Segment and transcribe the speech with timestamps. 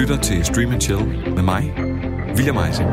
[0.00, 1.74] lytter til Stream and Chill med mig,
[2.36, 2.90] William Eising.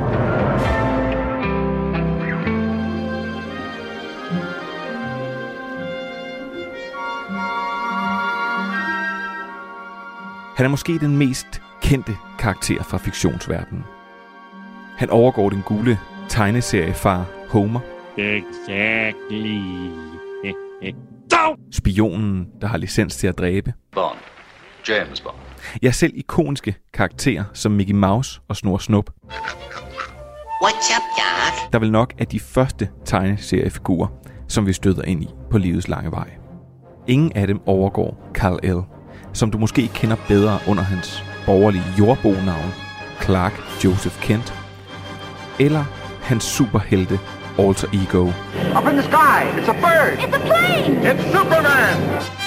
[10.56, 13.84] Han er måske den mest kendte karakter fra fiktionsverdenen.
[14.98, 16.00] Han overgår den gule
[16.30, 17.80] tegneseriefar Homer.
[18.18, 19.62] Exactly.
[21.80, 23.74] Spionen, der har licens til at dræbe.
[23.92, 24.37] Bond.
[24.90, 25.36] James Bond.
[25.82, 29.10] Ja, selv ikoniske karakterer som Mickey Mouse og Snor Snup,
[30.64, 31.72] What's up, Doc?
[31.74, 34.08] der vil nok er de første tegneseriefigurer,
[34.48, 36.30] som vi støder ind i på livets lange vej.
[37.08, 38.82] Ingen af dem overgår Carl L.,
[39.34, 42.74] som du måske kender bedre under hans borgerlige jordbo-navn,
[43.22, 44.54] Clark Joseph Kent,
[45.60, 45.84] eller
[46.22, 47.20] hans superhelte
[47.60, 48.24] alter ego,
[48.78, 50.20] Up in the sky, it's a bird.
[50.20, 51.12] It's a plane!
[51.12, 52.47] It's Superman.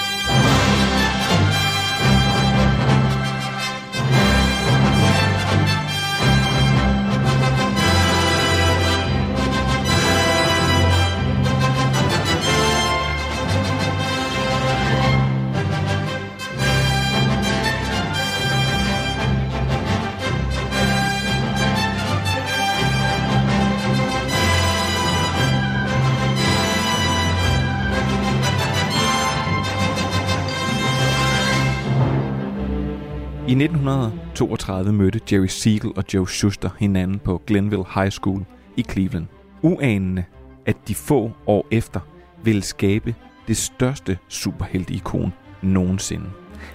[33.50, 38.44] I 1932 mødte Jerry Siegel og Joe Shuster hinanden på Glenville High School
[38.76, 39.26] i Cleveland.
[39.62, 40.24] Uanende,
[40.66, 42.00] at de få år efter
[42.42, 43.14] ville skabe
[43.48, 46.26] det største superhelte-ikon nogensinde.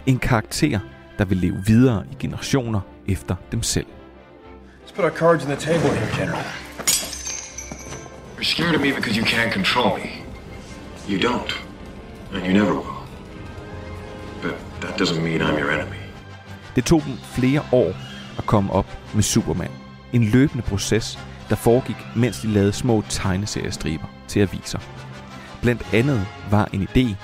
[0.06, 0.80] En karakter,
[1.18, 3.88] der vil leve videre i generationer efter dem selv.
[4.86, 6.44] Let's put our cards on the table here, General.
[8.38, 10.10] You're scared of me because you can't control me.
[11.10, 11.64] You don't.
[12.34, 12.98] And you never will.
[14.42, 16.05] But that doesn't mean I'm your enemy.
[16.76, 17.94] Det tog dem flere år
[18.38, 19.72] at komme op med Superman.
[20.14, 24.80] En løbende proces, der foregik, mens de lavede små tegneseriestriber til aviser.
[25.62, 27.16] Blandt andet var en idé,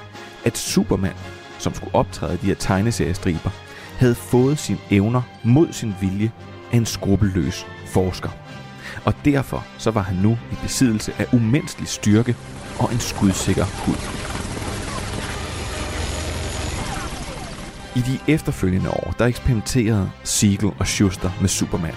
[0.46, 1.14] at Superman,
[1.60, 3.50] som skulle optræde i de her tegneseriestriber,
[3.98, 6.32] havde fået sine evner mod sin vilje
[6.72, 8.30] af en skrupelløs forsker.
[9.06, 12.36] Og derfor så var han nu i besiddelse af umenneskelig styrke
[12.80, 14.31] og en skudsikker hud.
[17.96, 21.96] I de efterfølgende år, der eksperimenterede Siegel og Schuster med Superman.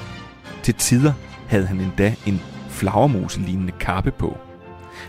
[0.63, 1.13] Til tider
[1.49, 4.39] havde han endda en flagermuselignende kappe på.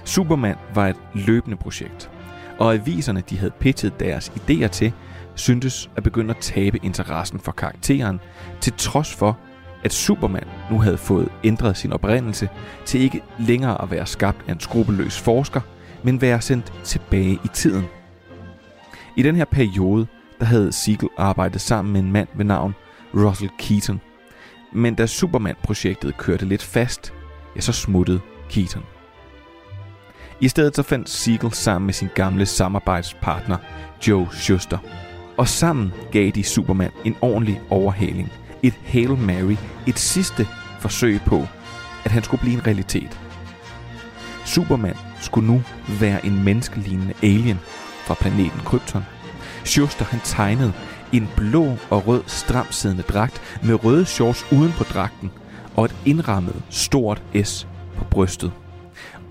[0.04, 2.10] Superman var et løbende projekt,
[2.60, 4.94] og aviserne, de havde pitchet deres idéer til,
[5.36, 8.20] syntes at begynde at tabe interessen for karakteren,
[8.62, 9.38] til trods for,
[9.84, 12.50] at Superman nu havde fået ændret sin oprindelse
[12.86, 15.62] til ikke længere at være skabt af en skrupelløs forsker,
[16.04, 17.86] men være sendt tilbage i tiden.
[19.16, 20.08] I den her periode,
[20.40, 22.76] der havde Siegel arbejdet sammen med en mand ved navn
[23.14, 24.02] Russell Keaton.
[24.74, 27.14] Men da Superman-projektet kørte lidt fast,
[27.56, 28.20] ja, så smuttede
[28.50, 28.84] Keaton.
[30.42, 33.58] I stedet så fandt Siegel sammen med sin gamle samarbejdspartner
[34.08, 34.78] Joe Schuster.
[35.38, 38.32] Og sammen gav de Superman en ordentlig overhaling.
[38.64, 39.56] Et Hail Mary.
[39.88, 40.48] Et sidste
[40.80, 41.48] forsøg på,
[42.06, 43.20] at han skulle blive en realitet.
[44.46, 45.62] Superman skulle nu
[46.00, 47.60] være en menneskelignende alien
[48.06, 49.04] fra planeten Krypton.
[49.66, 50.74] Schuster han tegnede
[51.14, 55.32] en blå og rød stramsiddende dragt med røde shorts uden på dragten
[55.76, 57.68] og et indrammet stort S
[57.98, 58.52] på brystet.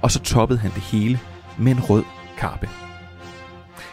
[0.02, 1.20] Og så toppede han det hele
[1.58, 2.04] med en rød
[2.38, 2.68] kappe.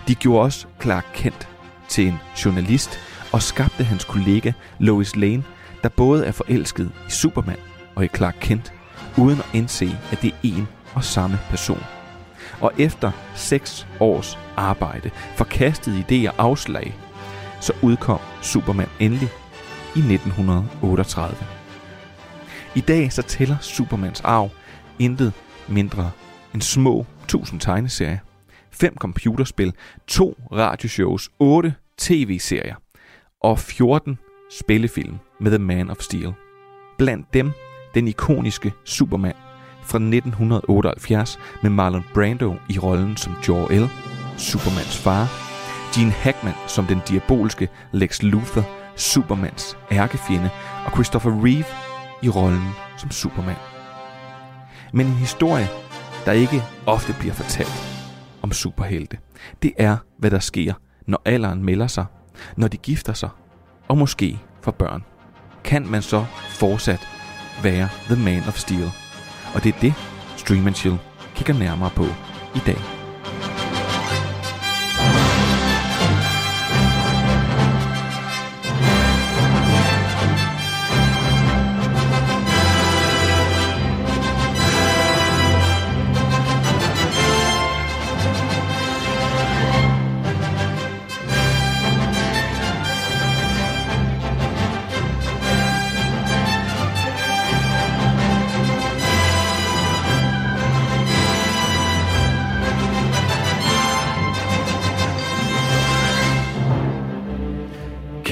[0.07, 1.47] De gjorde også Clark Kent
[1.87, 2.99] til en journalist
[3.31, 5.43] og skabte hans kollega Lois Lane,
[5.83, 7.57] der både er forelsket i Superman
[7.95, 8.73] og i Clark Kent,
[9.17, 11.83] uden at indse, at det er en og samme person.
[12.61, 16.95] Og efter seks års arbejde, forkastede idéer afslag,
[17.61, 19.29] så udkom Superman endelig
[19.95, 21.37] i 1938.
[22.75, 24.49] I dag så tæller Supermans arv
[24.99, 25.33] intet
[25.67, 26.11] mindre
[26.53, 28.17] end små 1000 tegneserier,
[28.71, 29.73] 5 computerspil,
[30.07, 32.75] 2 radioshows, 8 tv-serier
[33.41, 34.17] og 14
[34.51, 36.33] spillefilm med The Man of Steel.
[36.97, 37.51] Blandt dem
[37.93, 39.33] den ikoniske Superman
[39.83, 43.89] fra 1978 med Marlon Brando i rollen som Jor-El,
[44.37, 45.27] Supermans far,
[45.95, 50.49] Gene Hackman som den diabolske Lex Luthor, Supermans ærkefjende,
[50.85, 51.65] og Christopher Reeve
[52.21, 53.55] i rollen som Superman.
[54.93, 55.67] Men en historie,
[56.25, 58.01] der ikke ofte bliver fortalt
[58.41, 59.17] om superhelte,
[59.61, 60.73] det er, hvad der sker,
[61.07, 62.05] når alderen melder sig,
[62.57, 63.29] når de gifter sig,
[63.87, 65.03] og måske får børn.
[65.63, 67.07] Kan man så fortsat
[67.63, 69.00] være The Man of Steel?
[69.53, 69.93] Og det er det,
[70.37, 70.97] Stream and Chill
[71.35, 72.03] kigger nærmere på
[72.55, 73.00] i dag.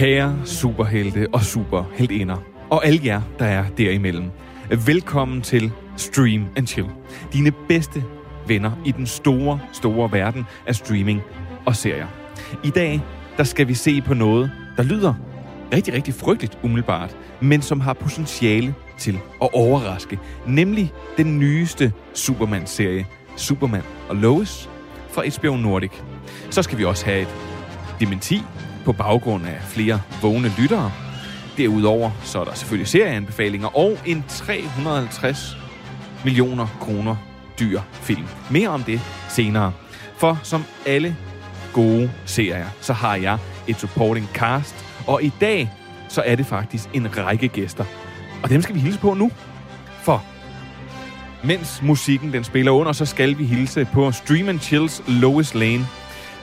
[0.09, 2.37] Kære superhelte og superheltinder,
[2.69, 4.31] og alle jer, der er derimellem.
[4.85, 6.87] Velkommen til Stream and Chill.
[7.33, 8.03] Dine bedste
[8.47, 11.21] venner i den store, store verden af streaming
[11.65, 12.07] og serier.
[12.63, 13.01] I dag,
[13.37, 15.13] der skal vi se på noget, der lyder
[15.73, 23.05] rigtig, rigtig frygteligt umiddelbart, men som har potentiale til at overraske, nemlig den nyeste Superman-serie,
[23.35, 24.69] Superman og Lois
[25.09, 25.91] fra HBO Nordic.
[26.49, 27.35] Så skal vi også have et
[27.99, 28.43] dementi
[28.85, 30.91] på baggrund af flere vågne lyttere.
[31.57, 35.57] Derudover så er der selvfølgelig serieanbefalinger og en 350
[36.25, 37.15] millioner kroner
[37.59, 38.25] dyr film.
[38.51, 39.73] Mere om det senere.
[40.17, 41.15] For som alle
[41.73, 43.37] gode serier, så har jeg
[43.67, 45.71] et supporting cast, og i dag
[46.07, 47.85] så er det faktisk en række gæster.
[48.43, 49.31] Og dem skal vi hilse på nu.
[50.01, 50.23] For
[51.43, 55.85] mens musikken den spiller under, så skal vi hilse på Stream and Chills Lois Lane,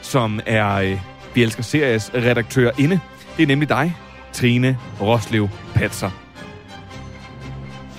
[0.02, 1.00] som er øh,
[1.36, 3.00] vi Elsker Series redaktør inde.
[3.36, 3.96] Det er nemlig dig,
[4.32, 6.10] Trine Roslev Patser.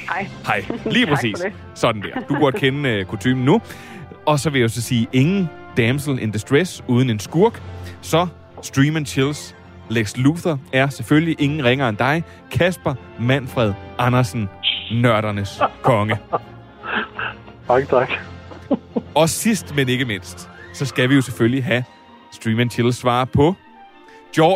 [0.09, 0.27] Hej.
[0.45, 1.35] Hej, lige præcis.
[1.75, 2.21] Sådan der.
[2.29, 3.61] Du burde kende uh, kutumen nu.
[4.25, 7.61] Og så vil jeg så sige, ingen damsel in distress uden en skurk.
[8.01, 8.27] Så
[8.61, 9.55] Stream and Chills
[9.89, 14.49] Lex Luthor er selvfølgelig ingen ringer end dig, Kasper Manfred Andersen,
[14.91, 16.17] nørdernes konge.
[17.67, 18.09] Tak, tak.
[19.15, 21.83] Og sidst, men ikke mindst, så skal vi jo selvfølgelig have
[22.31, 23.55] Stream and Chill svar på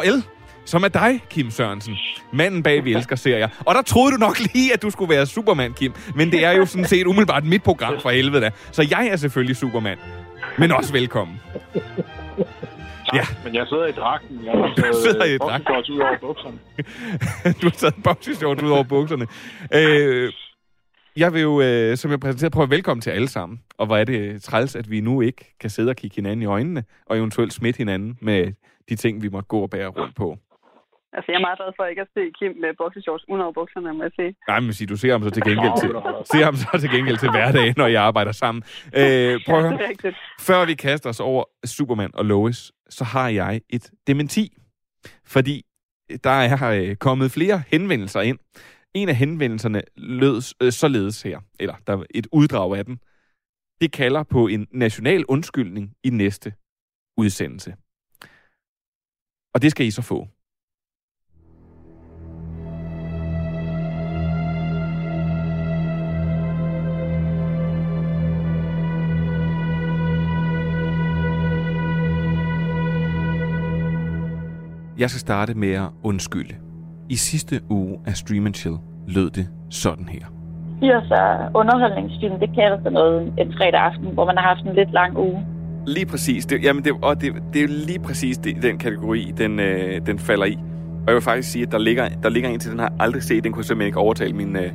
[0.05, 0.23] L.,
[0.65, 1.95] som er dig, Kim Sørensen.
[2.33, 3.47] Manden bag Vi Elsker Serier.
[3.65, 5.93] Og der troede du nok lige, at du skulle være Superman, Kim.
[6.15, 8.51] Men det er jo sådan set umiddelbart mit program for helvede da.
[8.71, 9.97] Så jeg er selvfølgelig Superman.
[10.57, 11.39] Men også velkommen.
[13.13, 14.39] Ja, Men jeg sidder i dragten.
[14.45, 15.93] Jeg Du sidder i dragten.
[15.93, 16.57] ud over bukserne.
[17.61, 19.27] du har taget boxershort ud over bukserne.
[19.73, 20.31] Øh,
[21.17, 23.61] jeg vil jo, øh, som jeg præsenterede, prøve velkommen til alle sammen.
[23.77, 26.45] Og hvor er det træls, at vi nu ikke kan sidde og kigge hinanden i
[26.45, 28.53] øjnene, og eventuelt smitte hinanden med
[28.89, 30.37] de ting, vi måtte gå og bære rundt på.
[31.13, 33.93] Altså, jeg er meget glad for ikke at se Kim med boxershorts uden over bukserne,
[33.93, 34.35] må jeg sige.
[34.47, 35.89] Nej, men sig, du ser ham så til gengæld til,
[36.31, 38.63] ser ham så til gengæld til hverdagen, når jeg arbejder sammen.
[38.97, 40.13] Øh, prøv at høre.
[40.39, 44.53] Før vi kaster os over Superman og Lois, så har jeg et dementi.
[45.25, 45.65] Fordi
[46.23, 48.39] der er øh, kommet flere henvendelser ind.
[48.93, 52.99] En af henvendelserne lød øh, således her, eller der er et uddrag af den.
[53.81, 56.53] Det kalder på en national undskyldning i næste
[57.17, 57.75] udsendelse.
[59.53, 60.27] Og det skal I så få.
[74.97, 76.70] Jeg skal starte med at undskylde.
[77.11, 78.75] I sidste uge af Stream and Chill
[79.07, 80.25] lød det sådan her.
[80.81, 84.91] 80'er underholdningsfilm, det kalder sig noget en fredag aften, hvor man har haft en lidt
[84.93, 85.45] lang uge.
[85.87, 86.45] Lige præcis.
[86.45, 90.05] Det, jamen det, og det, det er jo lige præcis det, den kategori, den, øh,
[90.05, 90.57] den falder i.
[91.01, 92.95] Og jeg vil faktisk sige, at der ligger, der ligger en til, den har jeg
[92.99, 93.43] aldrig set.
[93.43, 94.71] Den kunne jeg simpelthen ikke overtale min, øh,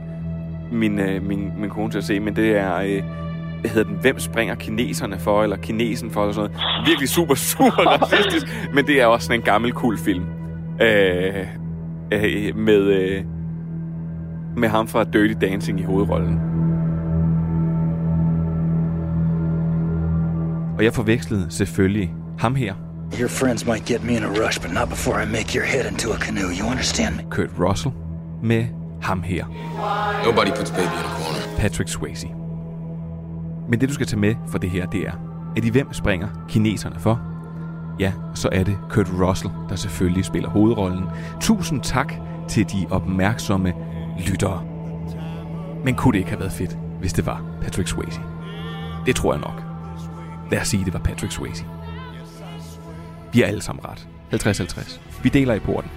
[0.72, 2.20] min, øh, min, min kone til at se.
[2.20, 3.02] Men det er, øh,
[3.61, 6.87] hvad hedder den, Hvem springer kineserne for, eller kinesen for, eller sådan noget.
[6.88, 8.46] Virkelig super, super racistisk.
[8.75, 10.25] Men det er også sådan en gammel, cool film.
[10.80, 11.46] Øh,
[12.12, 13.25] øh, med, øh,
[14.56, 16.38] med ham fra Dirty Dancing i hovedrollen.
[20.78, 22.75] Og jeg forvekslede selvfølgelig ham her,
[23.20, 25.90] Your friends might get me in a rush, but not before I make your head
[25.92, 26.50] into a canoe.
[26.58, 27.22] You understand me?
[27.30, 27.94] Kurt Russell,
[28.42, 28.66] med
[29.02, 29.44] ham her,
[30.25, 31.56] Nobody puts baby in a corner.
[31.58, 32.28] Patrick Swayze.
[33.68, 35.12] Men det, du skal tage med for det her, det er,
[35.56, 37.36] at i hvem springer kineserne for?
[37.98, 41.04] Ja, så er det Kurt Russell, der selvfølgelig spiller hovedrollen.
[41.40, 42.12] Tusind tak
[42.48, 43.74] til de opmærksomme
[44.28, 44.62] lyttere.
[45.84, 48.20] Men kunne det ikke have været fedt, hvis det var Patrick Swayze?
[49.06, 49.62] Det tror jeg nok.
[50.50, 51.64] Lad os sige, det var Patrick Swayze.
[53.32, 54.08] Vi er alle sammen ret.
[54.34, 55.00] 50-50.
[55.22, 55.90] Vi deler i porten.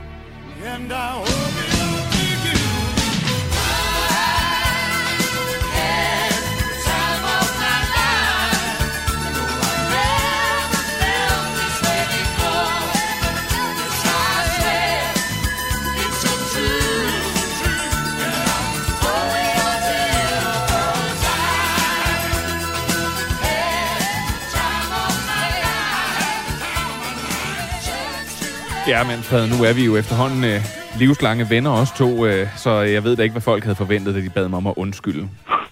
[28.93, 30.59] Ja, men Fred, nu er vi jo efterhånden øh,
[31.01, 34.19] livslange venner også to, øh, så jeg ved da ikke, hvad folk havde forventet, da
[34.21, 35.29] de bad mig om at undskylde.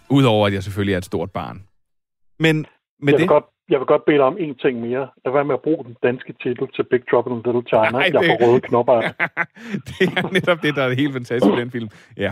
[0.10, 1.58] Udover, at jeg selvfølgelig er et stort barn.
[2.40, 2.66] Men med
[3.14, 3.20] Jeg det...
[3.20, 5.06] vil, godt, jeg vil godt bede dig om en ting mere.
[5.26, 7.90] Lad være med at bruge den danske titel til Big Trouble in Little China.
[7.92, 8.96] Nej, jeg det- får røde knopper.
[9.88, 11.90] det er netop det, der er helt fantastisk i den film.
[12.18, 12.32] Ja.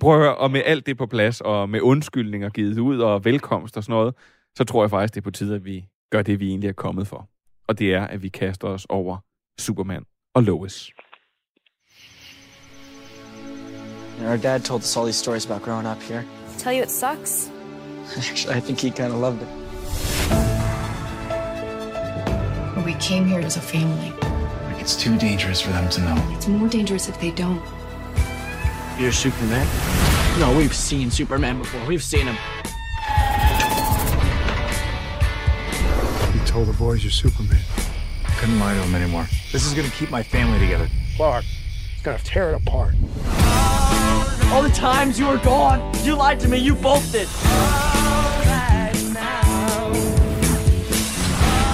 [0.00, 3.24] Prøv at høre, og med alt det på plads, og med undskyldninger givet ud, og
[3.24, 4.14] velkomst og sådan noget,
[4.56, 6.72] så tror jeg faktisk, det er på tide, at vi gør det, vi egentlig er
[6.86, 7.28] kommet for.
[7.68, 9.16] Og det er, at vi kaster os over
[9.58, 10.90] Superman og Lois.
[14.26, 16.24] our dad told us all these stories about growing up here.
[16.58, 17.50] Tell you it sucks?
[18.16, 19.48] Actually, I think he kind of loved it.
[22.74, 24.10] But we came here as a family.
[24.66, 26.16] Like it's too dangerous for them to know.
[26.36, 27.62] It's more dangerous if they don't.
[28.98, 29.66] You're Superman?
[30.40, 31.84] No, we've seen Superman before.
[31.86, 32.36] We've seen him.
[36.34, 37.77] You told the boys you're Superman.
[38.38, 39.26] Couldn't lie to them anymore.
[39.50, 40.88] This is gonna keep my family together.
[41.16, 41.44] Clark,
[41.92, 42.94] it's gonna tear it apart.
[44.52, 46.58] All the times you were gone, you lied to me.
[46.58, 47.28] You both did.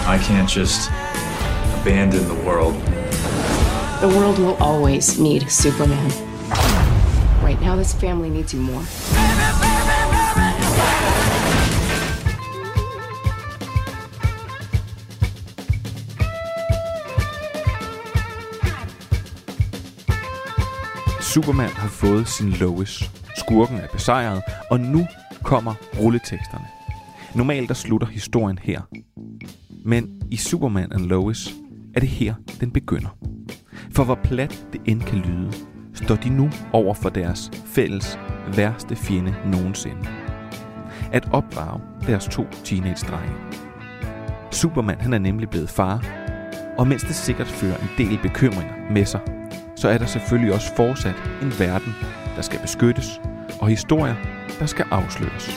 [0.06, 0.88] I can't just
[1.80, 2.74] abandon the world.
[4.00, 6.10] The world will always need Superman.
[7.42, 8.82] Right now, this family needs you more.
[21.34, 23.10] Superman har fået sin Lois.
[23.36, 25.06] Skurken er besejret, og nu
[25.42, 26.64] kommer rulleteksterne.
[27.34, 28.80] Normalt der slutter historien her.
[29.84, 31.54] Men i Superman and Lois
[31.94, 33.08] er det her, den begynder.
[33.90, 35.52] For hvor plat det end kan lyde,
[35.94, 38.18] står de nu over for deres fælles
[38.56, 40.08] værste fjende nogensinde.
[41.12, 43.34] At opdrage deres to teenage-drenge.
[44.50, 46.04] Superman han er nemlig blevet far,
[46.78, 49.20] og mens det sikkert fører en del bekymringer med sig,
[49.76, 51.94] så er der selvfølgelig også fortsat en verden,
[52.36, 53.20] der skal beskyttes,
[53.60, 54.14] og historier,
[54.58, 55.50] der skal afsløres.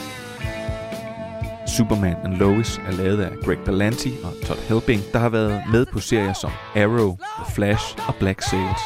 [1.66, 5.86] Superman and Lois er lavet af Greg Berlanti og Todd Helbing, der har været med
[5.86, 8.82] på serier som Arrow, The Flash og Black Sails.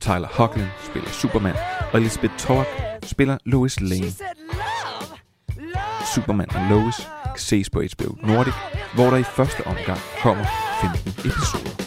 [0.00, 1.56] Tyler Hoechlin spiller Superman,
[1.92, 2.66] og Elizabeth Tork
[3.02, 4.12] spiller Lois Lane.
[6.14, 8.54] Superman og Lois kan ses på HBO Nordic,
[8.94, 10.44] hvor der i første omgang kommer
[10.80, 11.85] 15 episoder.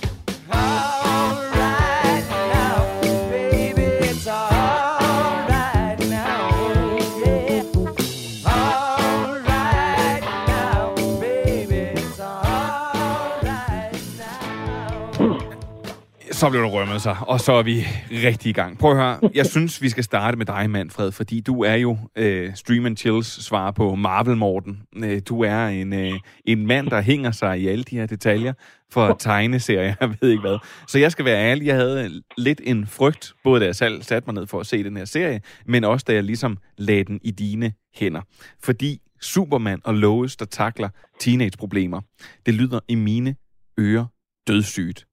[16.39, 18.77] Så blev der rømmet sig, og så er vi rigtig i gang.
[18.77, 21.97] Prøv at høre, jeg synes, vi skal starte med dig, Manfred, fordi du er jo
[22.15, 24.81] øh, Stream and Chills svar på Marvel Morten.
[24.95, 28.53] Øh, du er en, øh, en mand, der hænger sig i alle de her detaljer
[28.91, 30.57] for tegneserier, jeg ved ikke hvad.
[30.87, 34.27] Så jeg skal være ærlig, jeg havde lidt en frygt, både da jeg selv satte
[34.27, 37.19] mig ned for at se den her serie, men også da jeg ligesom lagde den
[37.23, 38.21] i dine hænder.
[38.63, 42.01] Fordi Superman og Lois, der takler teenage-problemer,
[42.45, 43.35] det lyder i mine
[43.79, 44.05] ører
[44.47, 45.08] dødssygt.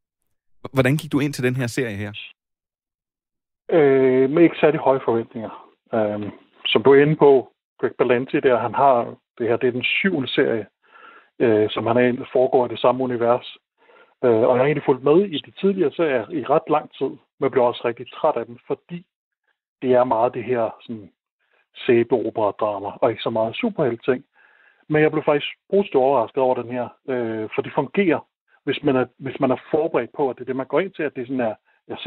[0.72, 2.12] Hvordan gik du ind til den her serie her?
[3.70, 5.72] Øh, med ikke særlig høje forventninger.
[5.94, 6.32] Øh,
[6.66, 9.84] som du er inde på, Greg Berlanti der, han har, det her det er den
[9.84, 10.66] syvende serie,
[11.38, 13.56] øh, som han er foregår i det samme univers.
[14.24, 17.10] Øh, og jeg har egentlig fulgt med i de tidligere serier i ret lang tid,
[17.40, 19.06] men blev også rigtig træt af dem, fordi
[19.82, 21.10] det er meget det her sådan,
[21.86, 24.24] sæbeopera-drama, og ikke så meget superhelt-ting.
[24.88, 28.20] Men jeg blev faktisk positivt overrasket over den her, øh, for det fungerer
[28.66, 30.92] hvis man, er, hvis man er forberedt på, at det er det, man går ind
[30.92, 31.54] til, at det sådan er,
[31.92, 31.98] er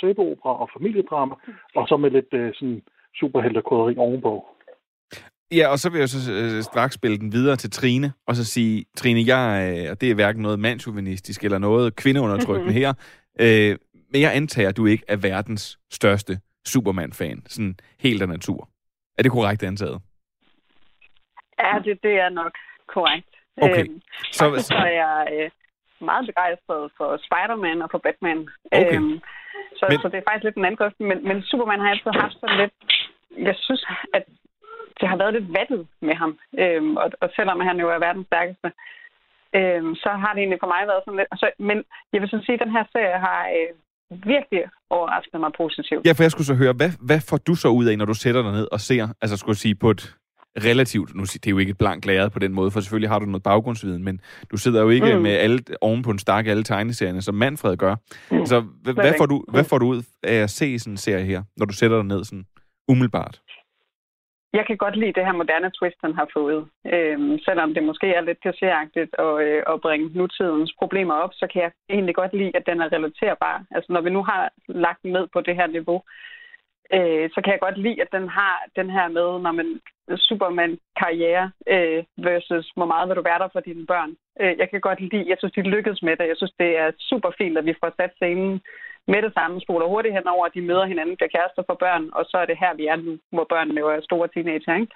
[0.00, 1.34] sæbeopera og familiedrama,
[1.74, 2.82] og så med lidt øh, sådan
[3.20, 4.46] superheltekoderi ovenpå.
[5.58, 8.44] Ja, og så vil jeg så øh, straks spille den videre til Trine, og så
[8.44, 12.92] sige, Trine, jeg, øh, og det er hverken noget mandsjuvenistisk eller noget kvindeundertrykkende her,
[13.40, 13.76] øh,
[14.12, 18.68] men jeg antager, at du ikke er verdens største Superman-fan, sådan helt af natur.
[19.18, 20.00] Er det korrekt antaget?
[21.58, 22.52] Ja, det, det er nok
[22.88, 23.31] korrekt.
[23.56, 23.84] Okay.
[23.84, 24.00] Øhm,
[24.32, 25.50] så, så er jeg øh,
[26.00, 28.48] meget begejstret for Spider-Man og for Batman.
[28.72, 28.96] Okay.
[28.96, 29.20] Øhm,
[29.78, 29.98] så, men...
[30.02, 31.00] så det er faktisk lidt en anden kost.
[31.00, 32.72] Men, men Superman har altid haft sådan lidt...
[33.48, 33.82] Jeg synes,
[34.14, 34.24] at
[35.00, 36.38] det har været lidt vattet med ham.
[36.58, 38.68] Øhm, og, og selvom han jo er verdens stærkeste,
[39.58, 41.28] øhm, så har det egentlig for mig været sådan lidt...
[41.34, 43.70] Altså, men jeg vil så sige, at den her serie har øh,
[44.34, 46.06] virkelig overrasket mig positivt.
[46.06, 48.14] Ja, for jeg skulle så høre, hvad, hvad får du så ud af, når du
[48.14, 50.16] sætter dig ned og ser, altså skulle sige på et
[50.56, 53.18] relativt, nu det er jo ikke et blankt lærred på den måde, for selvfølgelig har
[53.18, 55.22] du noget baggrundsviden, men du sidder jo ikke mm.
[55.22, 57.96] med alle, oven på en stak alle tegneserierne, som Manfred gør.
[58.30, 58.46] Mm.
[58.46, 61.24] Så hvad, hvad, får du, hvad får du ud af at se sådan en serie
[61.24, 62.44] her, når du sætter dig ned sådan
[62.88, 63.40] umiddelbart?
[64.52, 66.68] Jeg kan godt lide det her moderne twist, han har fået.
[66.94, 71.46] Øhm, selvom det måske er lidt klichéagtigt at, øh, at bringe nutidens problemer op, så
[71.52, 73.64] kan jeg egentlig godt lide, at den er relaterbar.
[73.70, 76.02] Altså når vi nu har lagt ned på det her niveau,
[76.96, 79.80] øh, så kan jeg godt lide, at den har den her med, når man
[80.16, 84.10] Superman-karriere øh, versus hvor meget vil du være der for dine børn.
[84.40, 86.26] Øh, jeg kan godt lide, jeg synes, de lykkedes med det.
[86.28, 88.60] Jeg synes, det er super fint, at vi får sat scenen
[89.06, 92.24] med det samme, spoler hurtigt henover, at de møder hinanden, bliver kærester for børn, og
[92.24, 94.74] så er det her, vi er nu, hvor børnene jo er store teenager.
[94.74, 94.92] Ikke?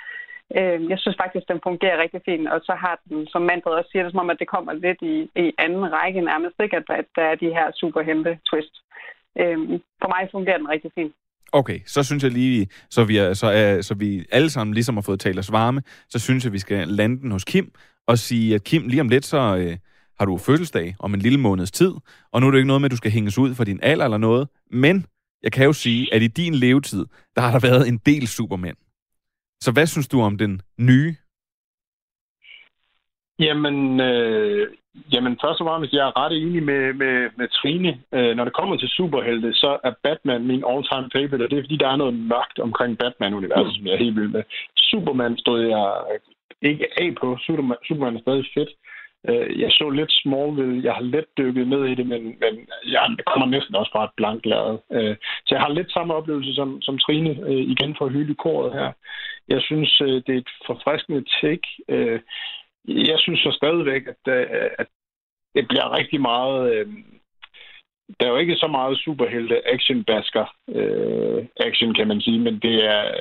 [0.58, 3.90] Øh, jeg synes faktisk, den fungerer rigtig fint, og så har den, som Manfred også
[3.90, 6.76] siger, det som om, at det kommer lidt i, i anden række nærmest, ikke?
[6.76, 8.74] At, at der er de her superhente twist.
[9.40, 9.58] Øh,
[10.00, 11.14] for mig fungerer den rigtig fint.
[11.56, 14.96] Okay, så synes jeg lige, så vi, er, så, er, så vi alle sammen ligesom
[14.96, 17.72] har fået talt os varme, så synes jeg, vi skal lande den hos Kim
[18.06, 19.76] og sige, at Kim, lige om lidt, så øh,
[20.18, 21.92] har du fødselsdag om en lille måneds tid,
[22.32, 24.04] og nu er det ikke noget med, at du skal hænges ud for din alder
[24.04, 25.06] eller noget, men
[25.42, 28.76] jeg kan jo sige, at i din levetid, der har der været en del supermænd.
[29.62, 31.14] Så hvad synes du om den nye?
[33.38, 34.68] Jamen, øh,
[35.12, 38.00] jamen først og fremmest, jeg er ret enig med, med, med Trine.
[38.12, 41.62] Øh, når det kommer til superhelte, så er Batman min all-time favorite, og det er
[41.62, 44.42] fordi, der er noget mørkt omkring Batman-universet, som jeg er helt vild med.
[44.76, 45.86] Superman stod jeg
[46.62, 47.38] ikke af på.
[47.46, 48.70] Superman, Superman er stadig fedt.
[49.28, 50.84] Øh, jeg så lidt Smallville.
[50.84, 52.54] Jeg har let dykket ned i det, men, men
[52.86, 54.78] jeg kommer næsten også fra et blankt lærred.
[54.92, 55.16] Øh,
[55.46, 58.72] så jeg har lidt samme oplevelse som, som Trine, øh, igen for at hylde koret
[58.72, 58.92] her.
[59.48, 61.68] Jeg synes, øh, det er et forfriskende take.
[61.88, 62.20] Øh,
[62.88, 64.86] jeg synes så stadigvæk, at, øh, at
[65.54, 66.74] det bliver rigtig meget...
[66.74, 66.86] Øh,
[68.20, 72.84] der er jo ikke så meget superhelte actionbasker øh, action, kan man sige, men det,
[72.84, 73.12] er,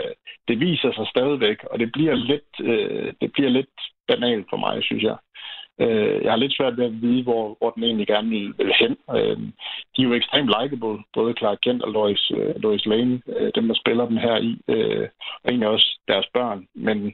[0.47, 3.75] det viser sig stadigvæk, og det bliver lidt, øh, det bliver lidt
[4.07, 5.17] banalt for mig, synes jeg.
[5.79, 8.97] Øh, jeg har lidt svært ved at vide, hvor, hvor den egentlig gerne vil hen.
[9.15, 9.37] Øh,
[9.93, 13.67] de er jo ekstremt likable, både Clark Kent og Lois, øh, Lois Lane, øh, dem
[13.67, 15.07] der spiller dem her i, øh,
[15.43, 16.67] og egentlig også deres børn.
[16.73, 17.13] Men øh,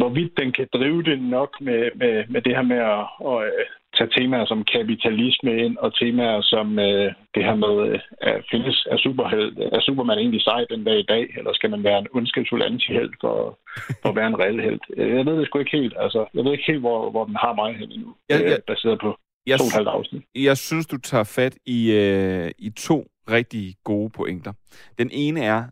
[0.00, 3.66] hvorvidt den kan drive det nok med, med, med det her med at, at øh,
[3.96, 8.86] tage temaer som kapitalisme ind, og temaer som øh, det her med, øh, at findes
[8.90, 12.12] er, superheld, er Superman egentlig sej den dag i dag, eller skal man være en
[12.14, 13.58] ondskabsfuld antihelt for,
[14.02, 14.80] for at være en reel held?
[14.96, 15.94] Jeg ved det sgu ikke helt.
[15.98, 18.56] Altså, jeg ved ikke helt, hvor, hvor den har mig hen endnu, ja, ja.
[18.66, 20.22] baseret på jeg, to og afsnit.
[20.34, 24.52] Jeg synes, du tager fat i, øh, i to rigtig gode pointer.
[24.98, 25.64] Den ene er,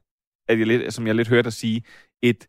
[0.49, 1.83] at jeg lidt, som jeg lidt hørte dig sige,
[2.23, 2.47] et,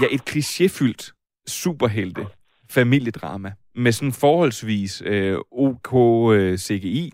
[0.00, 1.12] ja, et klichéfyldt
[1.46, 2.26] superhelte
[2.70, 5.94] familiedrama med sådan forholdsvis øh, OK
[6.34, 7.12] øh, CGI,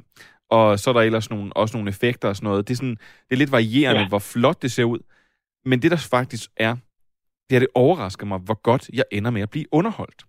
[0.51, 2.69] og så er der ellers nogle, også nogle effekter og sådan noget.
[2.69, 2.97] Det er, sådan,
[3.29, 4.09] det er lidt varierende, ja.
[4.09, 4.99] hvor flot det ser ud.
[5.65, 6.77] Men det, der faktisk er,
[7.51, 10.25] det er, det overrasker mig, hvor godt jeg ender med at blive underholdt.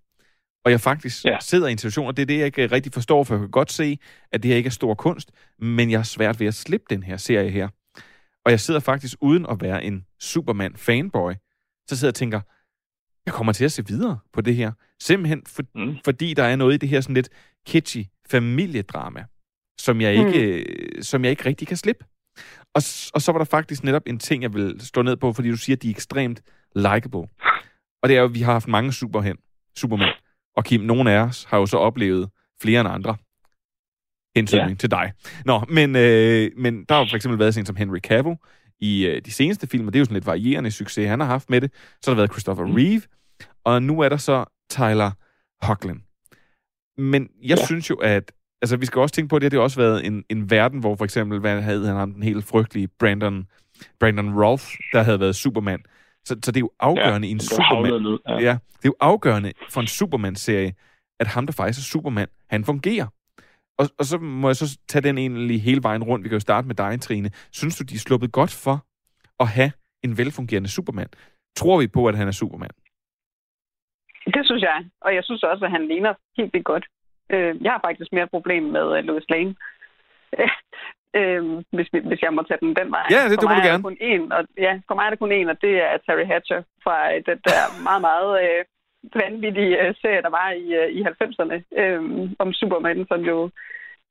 [0.65, 1.37] Og jeg faktisk ja.
[1.41, 3.51] sidder i en situation, og det er det, jeg ikke rigtig forstår, for jeg kan
[3.51, 3.97] godt se,
[4.31, 7.03] at det her ikke er stor kunst, men jeg har svært ved at slippe den
[7.03, 7.67] her serie her.
[8.45, 11.48] Og jeg sidder faktisk uden at være en Superman-fanboy,
[11.89, 12.41] så sidder jeg og tænker,
[13.25, 14.71] jeg kommer til at se videre på det her.
[14.99, 15.97] Simpelthen for, mm.
[16.05, 17.29] fordi der er noget i det her sådan lidt
[17.67, 17.97] kitschy
[18.29, 19.25] familiedrama,
[19.79, 21.01] som jeg ikke, mm.
[21.01, 22.05] som jeg ikke rigtig kan slippe.
[22.75, 22.81] Og,
[23.13, 25.57] og så var der faktisk netop en ting, jeg vil stå ned på, fordi du
[25.57, 26.41] siger, at de er ekstremt
[26.75, 27.27] likable.
[28.03, 29.37] Og det er jo, at vi har haft mange superhen,
[29.75, 30.09] supermænd.
[30.55, 32.29] Og Kim, nogle af os har jo så oplevet
[32.61, 33.15] flere end andre.
[34.35, 34.75] Hensynning ja.
[34.75, 35.13] til dig.
[35.45, 38.35] Nå, men, øh, men der har jo for eksempel været sådan som Henry Cavill
[38.81, 41.27] i øh, de seneste film, og det er jo sådan lidt varierende succes, han har
[41.27, 41.71] haft med det.
[41.73, 42.73] Så har der været Christopher mm.
[42.73, 43.01] Reeve,
[43.63, 45.11] og nu er der så Tyler
[45.61, 46.01] Hoechlin.
[46.97, 47.65] Men jeg ja.
[47.65, 50.23] synes jo, at altså, vi skal også tænke på, at det har også været en,
[50.29, 53.47] en verden, hvor for eksempel, hvad havde han ham, den helt frygtelige Brandon,
[53.99, 55.79] Brandon Rolf, der havde været Superman.
[56.25, 58.19] Så, så det er jo afgørende ja, i en Superman...
[58.27, 58.33] ja.
[58.33, 60.73] ja, det er jo afgørende for en Superman-serie,
[61.19, 63.07] at ham, der faktisk er Superman, han fungerer.
[63.79, 66.23] Og, og så må jeg så tage den egentlig hele vejen rundt.
[66.23, 67.29] Vi kan jo starte med dig, Trine.
[67.51, 68.75] Synes du, de er sluppet godt for
[69.43, 69.71] at have
[70.03, 71.09] en velfungerende Superman?
[71.55, 72.75] Tror vi på, at han er Superman?
[74.35, 74.79] Det synes jeg.
[75.01, 76.85] Og jeg synes også, at han ligner helt vildt godt.
[77.33, 79.55] Øh, jeg har faktisk mere problem med uh, Louis Lane.
[81.19, 81.41] øh,
[81.75, 83.05] hvis, hvis jeg må tage den den vej.
[83.15, 83.83] Ja, det, for det må du gerne.
[83.83, 86.61] Kun en, og, ja, for mig er der kun en, og det er Terry Hatcher
[86.83, 88.65] fra øh, den der meget, meget øh,
[89.15, 92.01] vanvittige øh, serie, der var i, øh, i 90'erne øh,
[92.39, 93.49] om Superman, som jo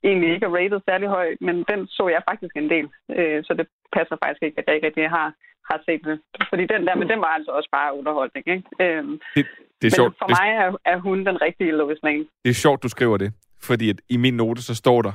[0.05, 2.87] egentlig ikke er rated særlig højt, men den så jeg faktisk en del.
[3.19, 5.29] Øh, så det passer faktisk ikke, at jeg ikke rigtig har,
[5.71, 6.17] har set det.
[6.51, 8.45] Fordi den der, men den var altså også bare underholdning.
[8.55, 8.69] Ikke?
[8.85, 9.05] Øh,
[9.37, 9.47] det,
[9.81, 10.15] det er sjovt.
[10.23, 12.27] for mig er, er hun den rigtige Lois Lane.
[12.45, 13.33] Det er sjovt, du skriver det.
[13.63, 15.13] Fordi at i min note, så står der,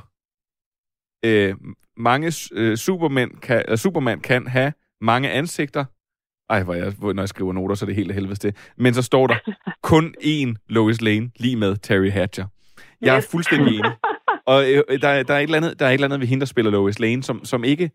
[1.24, 1.54] øh,
[1.96, 5.84] mange øh, supermænd kan, øh, Superman kan have mange ansigter.
[6.50, 8.72] Ej, hvor jeg, når jeg skriver noter, så er det helt helvedes det.
[8.76, 9.36] Men så står der
[9.82, 12.46] kun én Lois Lane, lige med Terry Hatcher.
[13.00, 13.92] Jeg er fuldstændig enig.
[14.52, 16.40] Og øh, der, der, er et eller andet, der er et eller andet ved hende,
[16.40, 17.90] der spiller Lois Lane, som, som, ikke,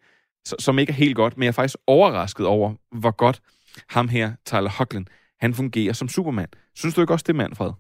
[0.46, 3.42] som ikke er helt godt, men jeg er faktisk overrasket over, hvor godt
[3.90, 5.08] ham her, Tyler Hoechlin,
[5.40, 6.48] han fungerer som Superman.
[6.76, 7.72] Synes du ikke også det, Manfred?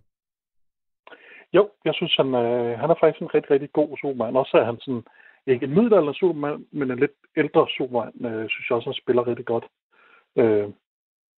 [1.53, 4.35] Jo, jeg synes, han, øh, han er faktisk en rigtig, rigtig god Superman.
[4.35, 5.03] Også er han sådan,
[5.47, 9.27] ikke en middelalder Superman, men en lidt ældre Superman, øh, synes jeg også, han spiller
[9.27, 9.65] rigtig godt.
[10.37, 10.67] Øh,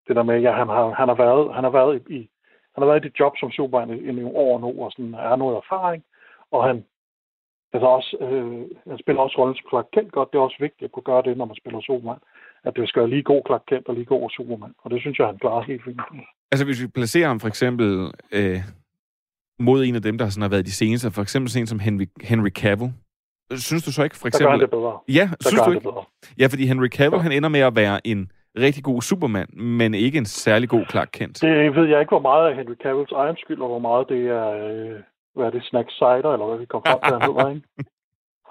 [0.09, 2.31] det der med, ja, han har, han har været, han har været i, i
[2.75, 5.37] han har været i dit job som Superman i, nogle år nu, og sådan, har
[5.37, 6.03] noget erfaring,
[6.51, 6.85] og han,
[7.73, 10.29] altså også, øh, han spiller også rollen som Clark Kent godt.
[10.33, 12.19] Det er også vigtigt at kunne gøre det, når man spiller Superman.
[12.65, 14.75] At det skal være lige god Clark Kent og lige god Superman.
[14.83, 16.01] Og det synes jeg, han klarer helt fint.
[16.53, 18.61] Altså hvis vi placerer ham for eksempel øh,
[19.59, 22.07] mod en af dem, der sådan har været de seneste, for eksempel en som Henry,
[22.21, 22.93] Henry Cavill,
[23.57, 24.47] synes du så ikke for Der eksempel...
[24.47, 24.99] gør han det bedre.
[25.09, 25.89] Ja, Der synes du ikke?
[25.89, 25.95] det.
[26.41, 30.19] Ja, fordi Henry Cavill, han ender med at være en rigtig god Superman, men ikke
[30.19, 31.41] en særlig god Clark Kent.
[31.41, 34.23] Det ved jeg ikke, hvor meget af Henry Cavills egen skyld, og hvor meget det
[34.29, 35.01] er, øh,
[35.35, 37.69] hvad er det, Snack Cider, eller hvad vi kom frem til, han hedder, ikke?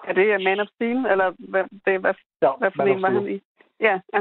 [0.08, 3.10] Er det uh, Man of Steel, eller hvad, det, hvad, Ja, hvad for en var
[3.10, 3.42] han i?
[3.80, 4.20] Ja, ja.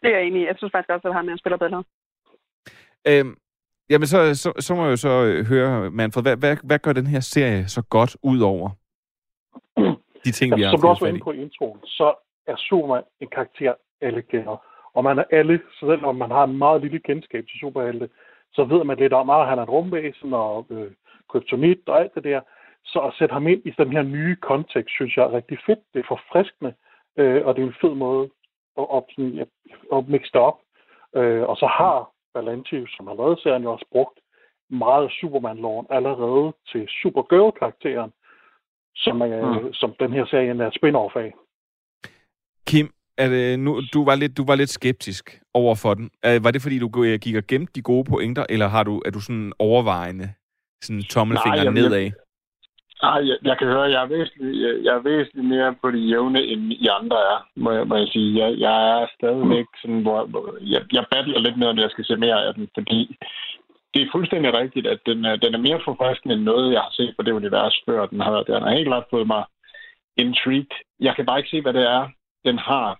[0.00, 0.46] Det er jeg enig i.
[0.46, 1.84] Jeg synes faktisk også, at han spiller bedre.
[3.08, 3.36] Øhm,
[3.90, 6.92] jamen, så, så, så må jeg jo så øh, høre, Manfred, hvad, hvad, hvad gør
[6.92, 8.70] den her serie så godt ud over
[10.24, 12.14] de ting, vi Altså, har som du også var inde på i introen, så
[12.46, 14.56] er Superman en karakter, alle kender.
[14.94, 18.08] Og man er alle, så selvom man har en meget lille kendskab til superhelte,
[18.52, 20.90] så ved man lidt om, at han er et rumvæsen og øh,
[21.28, 22.40] kryptonit og alt det der.
[22.84, 25.78] Så at sætte ham ind i den her nye kontekst, synes jeg er rigtig fedt.
[25.94, 26.74] Det er forfriskende,
[27.16, 28.30] øh, og det er en fed måde
[28.78, 29.04] at, at,
[29.40, 29.48] at,
[29.92, 30.58] at mixe det op.
[31.16, 34.18] Øh, og så har Valanti, som har lavet serien, jo også brugt
[34.70, 38.12] meget af Superman-loven allerede til Supergirl-karakteren,
[38.94, 39.72] som, er, mm.
[39.72, 41.34] som den her serie er spin-off af.
[42.66, 46.10] Kim, er det, nu, du, var lidt, du var lidt skeptisk over for den.
[46.22, 49.02] Er, var det, fordi du øh, gik og gemte de gode pointer, eller har du,
[49.06, 50.32] er du sådan overvejende
[50.82, 52.00] sådan tommelfingeren jamen, nedad?
[52.00, 52.12] jeg-
[53.02, 55.90] Nej, jeg, jeg kan høre, at jeg er væsentligt, jeg, jeg er væsentligt mere på
[55.90, 58.28] det jævne, end I andre er, må jeg, må jeg sige.
[58.42, 62.04] Jeg, jeg er stadigvæk sådan, hvor, hvor jeg, jeg battler lidt med, om jeg skal
[62.04, 63.16] se mere af den, fordi
[63.94, 66.92] det er fuldstændig rigtigt, at den er, den er mere forfriskende end noget, jeg har
[66.92, 68.06] set på det univers før.
[68.06, 69.44] Den har, den har helt klart fået mig
[70.16, 70.76] intrigued.
[71.00, 72.08] Jeg kan bare ikke se, hvad det er,
[72.44, 72.98] den har.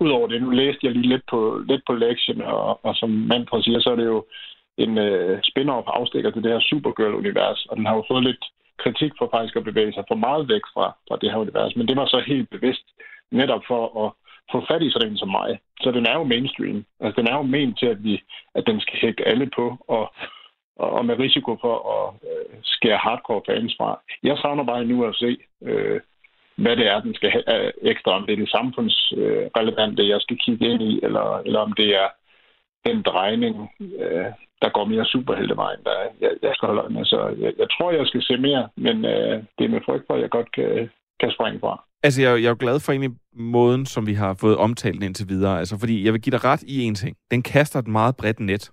[0.00, 3.62] Udover det, nu læste jeg lige lidt på, lidt på lektien, og, og som Manfred
[3.62, 4.24] siger, så er det jo
[4.78, 8.44] en øh, spin-off afstikker til det her Supergirl-univers, og den har jo fået lidt
[8.78, 11.88] kritik for faktisk at bevæge sig for meget væk fra, fra det her univers, men
[11.88, 12.84] det var så helt bevidst
[13.30, 14.12] netop for at
[14.52, 15.58] få fat i sådan en som mig.
[15.80, 16.84] Så den er jo mainstream.
[17.00, 18.22] Altså, den er jo ment til, at, vi,
[18.54, 20.12] at den skal hægte alle på, og,
[20.76, 24.00] og, og med risiko for at øh, skære hardcore fans fra.
[24.22, 26.00] Jeg savner bare nu at se, øh,
[26.62, 30.64] hvad det er, den skal have ekstra, om det er det samfundsrelevante, jeg skal kigge
[30.70, 32.08] ind i, eller, eller om det er
[32.86, 34.30] den drejning, øh,
[34.62, 37.04] der går mere superheltevejen, der jeg, jeg skal holde øje med.
[37.04, 40.14] Så jeg, jeg tror, jeg skal se mere, men øh, det er med frygt for,
[40.14, 40.90] at jeg godt kan,
[41.20, 41.84] kan springe fra.
[42.02, 45.28] Altså, jeg, jeg er jo glad for egentlig måden, som vi har fået omtalt indtil
[45.28, 45.58] videre.
[45.58, 47.16] Altså, fordi jeg vil give dig ret i en ting.
[47.30, 48.70] Den kaster et meget bredt net.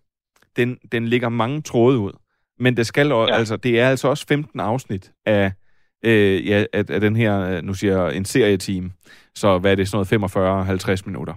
[0.55, 2.11] Den, den lægger mange tråde ud.
[2.59, 3.35] Men det skal ja.
[3.35, 5.51] altså, det er altså også 15 afsnit af,
[6.05, 8.91] øh, ja, af, af den her, øh, nu siger jeg, en serieteam.
[9.35, 11.33] Så hvad er det, sådan noget 45-50 minutter.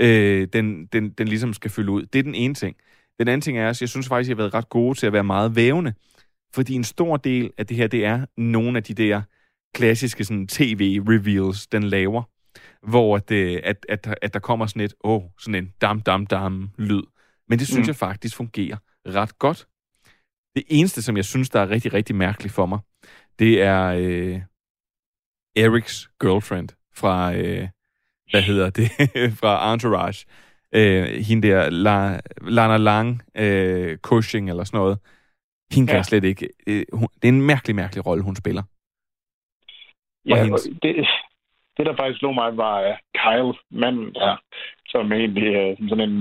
[0.00, 2.02] Øh, den, den, den ligesom skal fylde ud.
[2.02, 2.76] Det er den ene ting.
[3.18, 5.12] Den anden ting er også, jeg synes faktisk, jeg har været ret gode til at
[5.12, 5.94] være meget vævende.
[6.54, 9.22] Fordi en stor del af det her, det er nogle af de der
[9.74, 12.22] klassiske sådan, tv-reveals, den laver,
[12.82, 17.02] hvor det, at, at, at der kommer sådan et, åh, oh, sådan en dam-dam-dam-lyd.
[17.48, 17.88] Men det synes mm.
[17.88, 19.66] jeg faktisk fungerer ret godt.
[20.56, 22.78] Det eneste, som jeg synes, der er rigtig, rigtig mærkeligt for mig,
[23.38, 24.40] det er øh,
[25.56, 27.68] Erics girlfriend fra, øh,
[28.30, 28.90] hvad hedder det,
[29.40, 30.26] fra Entourage.
[30.74, 32.20] Øh, hende der, La,
[32.50, 34.98] Lana Lang, øh, Cushing eller sådan noget.
[35.72, 35.98] Hende kan Ja.
[35.98, 36.48] jeg slet ikke...
[36.66, 38.62] Øh, hun, det er en mærkelig, mærkelig rolle, hun spiller.
[40.26, 41.06] Ja, Og og hendes- det,
[41.76, 44.36] det, der faktisk slog mig, var Kyle, manden der,
[44.88, 46.16] som egentlig uh, som sådan en,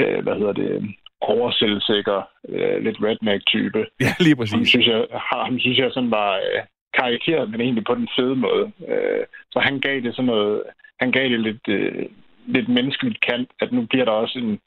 [0.00, 3.86] uh, hvad hedder det, overselvsikker, uh, lidt redneck-type.
[4.00, 4.54] Ja, lige præcis.
[4.54, 6.60] Ham synes jeg, ham synes jeg sådan var uh,
[6.98, 8.64] karikeret, men egentlig på den fede måde.
[8.78, 10.62] Uh, så han gav det sådan noget,
[11.00, 12.02] han gav det lidt, uh,
[12.46, 14.58] lidt menneskeligt kant, at nu bliver der også en,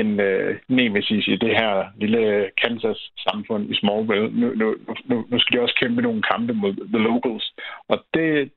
[0.00, 4.30] en uh, nemesis i det her lille Kansas-samfund i Smallville.
[4.40, 7.54] Nu, nu, nu, nu skal de også kæmpe nogle kampe mod The Locals.
[7.88, 8.50] Og det,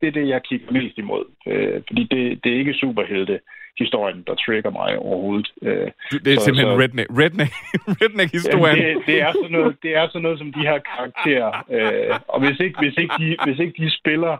[0.00, 1.24] det er det, jeg kigger mest imod.
[1.46, 3.40] Øh, fordi det, det er ikke superhelte
[3.78, 5.48] historien, der trigger mig overhovedet.
[5.62, 5.90] Øh,
[6.24, 7.52] det er så, simpelthen så, redneck, redneck,
[8.00, 8.78] redneck-historien.
[8.78, 11.50] Ja, det, det, er sådan noget, det er sådan noget som de her karakterer.
[11.76, 14.36] Øh, og hvis ikke, hvis, ikke de, hvis ikke de spiller,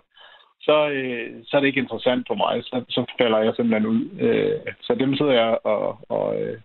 [0.61, 2.65] så, øh, så er det ikke interessant for mig.
[2.65, 4.03] Så, så falder jeg simpelthen ud.
[4.21, 6.59] Øh, så dem sidder jeg og, og, øh,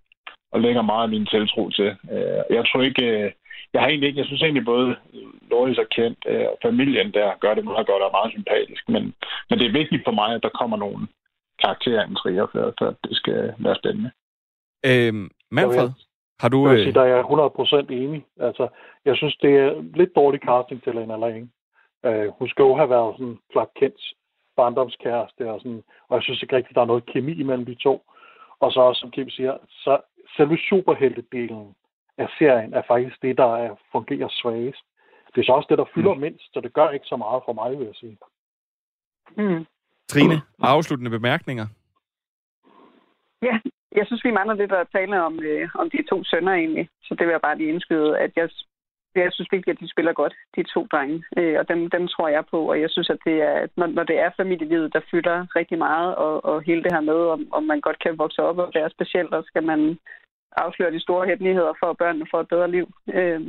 [0.51, 1.89] og lægger meget af min tiltro til.
[2.11, 3.05] Øh, jeg tror ikke...
[3.05, 3.31] Øh,
[3.73, 4.95] jeg har egentlig ikke, jeg synes egentlig både
[5.51, 8.89] Loris og Kent øh, og familien der gør det meget godt og er meget sympatisk,
[8.89, 9.03] men,
[9.49, 10.77] men det er vigtigt for mig, at der kommer
[11.57, 14.11] nogle karakterintriger, for, for at det skal være spændende.
[14.85, 15.89] Øhm, Manfred,
[16.39, 16.67] har du...
[16.67, 17.23] Jeg vil Øh, sige, der er jeg
[17.89, 18.25] 100% enig.
[18.39, 18.67] Altså,
[19.05, 21.51] jeg synes, det er lidt dårlig casting til Lena Lang.
[22.07, 24.13] Uh, hun skal jo have været sådan Clark Kents
[24.55, 28.01] barndomskæreste, og, sådan, og jeg synes ikke rigtigt, der er noget kemi imellem de to.
[28.59, 29.99] Og så også, som Kim siger, så
[30.37, 31.75] selve superheltedelen
[32.17, 34.83] af serien er faktisk det, der er, fungerer svagest.
[35.35, 36.19] Det er så også det, der fylder mm.
[36.19, 38.17] mindst, så det gør ikke så meget for mig, vil jeg sige.
[39.37, 39.65] Mm.
[40.09, 41.67] Trine, afsluttende bemærkninger?
[43.41, 43.59] Ja,
[43.91, 46.89] jeg synes, vi mangler lidt at tale om, øh, om de to sønner egentlig.
[47.03, 48.49] Så det vil jeg bare lige indskyde, at jeg
[49.15, 51.23] jeg synes virkelig, at de spiller godt, de to drenge.
[51.37, 54.03] Øh, og dem, dem tror jeg på, og jeg synes, at det er, når, når
[54.03, 57.63] det er familielivet, der fylder rigtig meget, og, og hele det her med, om, om
[57.63, 59.99] man godt kan vokse op og være specielt, og skal man
[60.57, 62.87] afsløre de store hemmeligheder for, at børnene får et bedre liv.
[63.13, 63.41] Øh,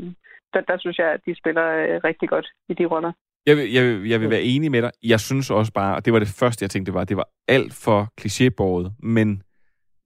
[0.53, 3.12] der, der synes jeg, at de spiller øh, rigtig godt i de roller.
[3.49, 4.91] Jeg vil, jeg, vil, jeg vil være enig med dig.
[5.03, 7.29] Jeg synes også bare, og det var det første, jeg tænkte, det var, det var
[7.49, 9.43] alt for klichébåret, men,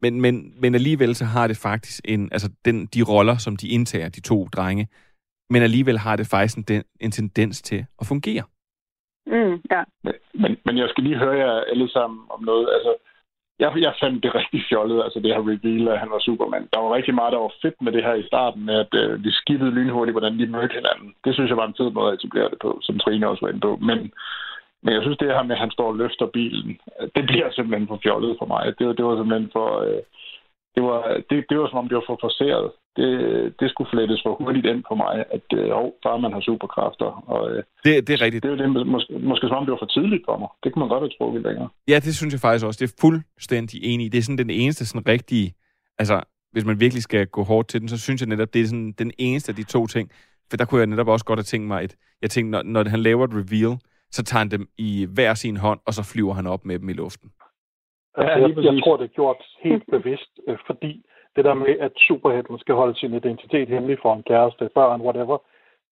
[0.03, 3.69] men, men, men alligevel så har det faktisk en, altså den, de roller, som de
[3.69, 4.89] indtager, de to drenge,
[5.51, 8.45] men alligevel har det faktisk en, en tendens til at fungere.
[9.27, 9.83] Mm, ja.
[10.05, 12.69] Men, men, men jeg skal lige høre jer alle sammen om noget.
[12.75, 12.93] Altså,
[13.63, 16.69] jeg, jeg fandt det rigtig fjollet, altså det her reveal, at han var Superman.
[16.73, 19.25] Der var rigtig meget, der var fedt med det her i starten, med at øh,
[19.25, 21.09] de skiftede lynhurtigt, hvordan de mødte hinanden.
[21.25, 23.53] Det synes jeg var en fed måde at etablere det på, som Trine også var
[23.53, 23.73] inde på.
[23.89, 23.99] Men,
[24.83, 26.79] men jeg synes, det her med, at han står og løfter bilen,
[27.17, 28.65] det bliver simpelthen for fjollet for mig.
[28.79, 29.69] Det, det var simpelthen for...
[29.87, 30.03] Øh,
[30.75, 32.71] det var, det, det var som om, det var for forceret.
[32.97, 33.11] Det,
[33.61, 35.69] det skulle flettes for hurtigt ind på mig, at øh,
[36.05, 37.11] bare man har superkræfter.
[37.35, 38.43] Og, øh, det, det er rigtigt.
[38.43, 40.49] Det er det, måske, måske som om, det var for tidligt for mig.
[40.63, 41.69] Det kunne man godt have trukket længere.
[41.89, 42.79] Ja, det synes jeg faktisk også.
[42.85, 44.09] Det er fuldstændig enig i.
[44.09, 45.55] Det er sådan den eneste sådan rigtige...
[45.99, 48.67] Altså, hvis man virkelig skal gå hårdt til den, så synes jeg netop, det er
[48.67, 50.11] sådan den eneste af de to ting.
[50.51, 52.89] For der kunne jeg netop også godt have tænkt mig, at jeg tænkte, når, når
[52.89, 53.79] han laver et reveal,
[54.11, 56.89] så tager han dem i hver sin hånd, og så flyver han op med dem
[56.89, 57.31] i luften.
[58.19, 61.03] Ja, jeg, jeg tror, det er gjort helt bevidst, øh, fordi
[61.37, 65.39] det der med, at superhelten skal holde sin identitet hemmelig for en kæreste, børn, whatever,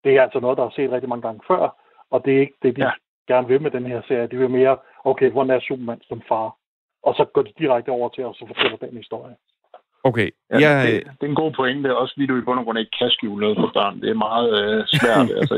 [0.04, 1.62] det er altså noget, der er set rigtig mange gange før,
[2.10, 2.90] og det er ikke det, de ja.
[3.28, 4.26] gerne vil med den her serie.
[4.26, 6.56] De vil mere, okay, hvordan er Superman som far?
[7.02, 9.36] Og så går de direkte over til at så fortælle den historie.
[10.04, 10.28] Okay.
[10.52, 12.78] Ja, ja, det, det er en god pointe, også fordi du i bund og grund
[12.78, 14.00] ikke kan skjule noget for børn.
[14.02, 15.54] Det er meget øh, svært, altså,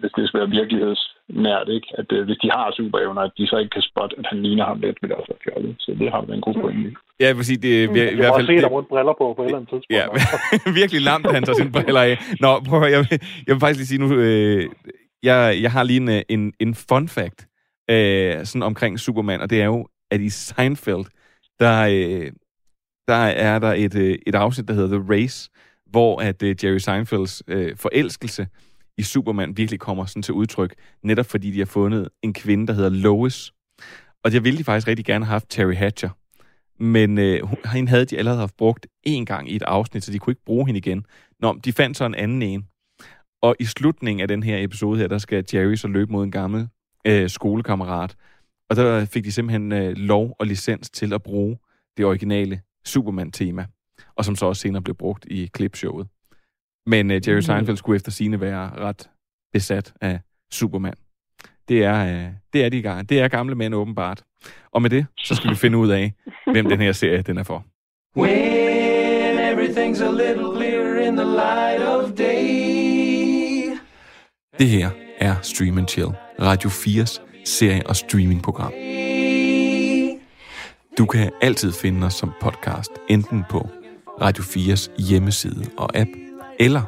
[0.00, 1.88] hvis det skal være virkelighedsnært, ikke?
[2.00, 4.64] at øh, hvis de har superevner, at de så ikke kan spotte, at han ligner
[4.70, 5.74] ham lidt, vil det også være fjollet.
[5.78, 6.94] Så det har vi en god pointe i.
[7.20, 7.94] Ja, jeg vil sige, det er mm.
[7.94, 8.50] i hvert fald...
[8.50, 9.98] Jeg må se briller på på et eller andet tidspunkt.
[9.98, 10.04] Ja,
[10.80, 12.14] virkelig lamt, han tager sine briller af.
[12.44, 13.16] Nå, prøv at, jeg, vil,
[13.46, 14.62] jeg vil faktisk lige sige nu, øh,
[15.28, 17.40] jeg, jeg har lige en, en, en fun fact
[17.90, 21.04] øh, sådan omkring Superman, og det er jo, at i Seinfeld,
[21.60, 22.32] der, øh,
[23.08, 25.50] der er der et, øh, et afsnit, der hedder The Race,
[25.86, 28.46] hvor at øh, Jerry Seinfelds øh, forelskelse
[28.98, 32.72] i Superman virkelig kommer sådan til udtryk, netop fordi de har fundet en kvinde, der
[32.72, 33.52] hedder Lois.
[34.24, 36.10] Og jeg ville de faktisk rigtig gerne have haft Terry Hatcher.
[36.78, 37.40] Men øh,
[37.72, 40.44] hende havde de allerede haft brugt én gang i et afsnit, så de kunne ikke
[40.44, 41.06] bruge hende igen.
[41.40, 42.66] Nå, de fandt så en anden en.
[43.42, 46.30] Og i slutningen af den her episode her, der skal Jerry så løbe mod en
[46.30, 46.68] gammel
[47.06, 48.16] øh, skolekammerat.
[48.70, 51.58] Og der fik de simpelthen øh, lov og licens til at bruge
[51.96, 53.66] det originale Superman-tema,
[54.16, 56.06] og som så også senere blev brugt i klipshowet.
[56.86, 57.42] Men uh, Jerry mm.
[57.42, 59.10] Seinfeld skulle efter sine være ret
[59.52, 60.20] besat af
[60.52, 60.94] Superman.
[61.68, 63.08] Det er, uh, det er de gang.
[63.08, 64.24] Det er gamle mænd åbenbart.
[64.72, 66.12] Og med det, så skal vi finde ud af,
[66.52, 67.64] hvem den her serie den er for.
[68.16, 73.44] When everything's a little clearer in the light of day.
[74.58, 76.08] Det her er Stream Chill,
[76.40, 78.72] Radio 4's serie- og streamingprogram.
[80.98, 83.68] Du kan altid finde os som podcast, enten på
[84.20, 86.10] Radio 4's hjemmeside og app,
[86.58, 86.82] eller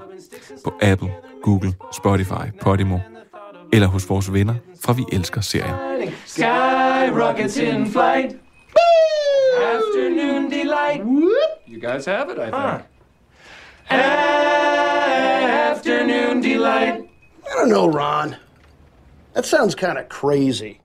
[0.65, 2.99] på Apple, Google, Spotify, Podimo,
[3.73, 6.13] eller hos vores venner fra Vi Elsker Serien.
[6.27, 8.37] Sky rockets in flight.
[9.63, 11.03] Afternoon delight.
[11.69, 12.83] You guys have it, I think.
[15.71, 16.95] Afternoon delight.
[17.47, 18.35] I don't know, Ron.
[19.35, 20.81] That sounds kind of crazy.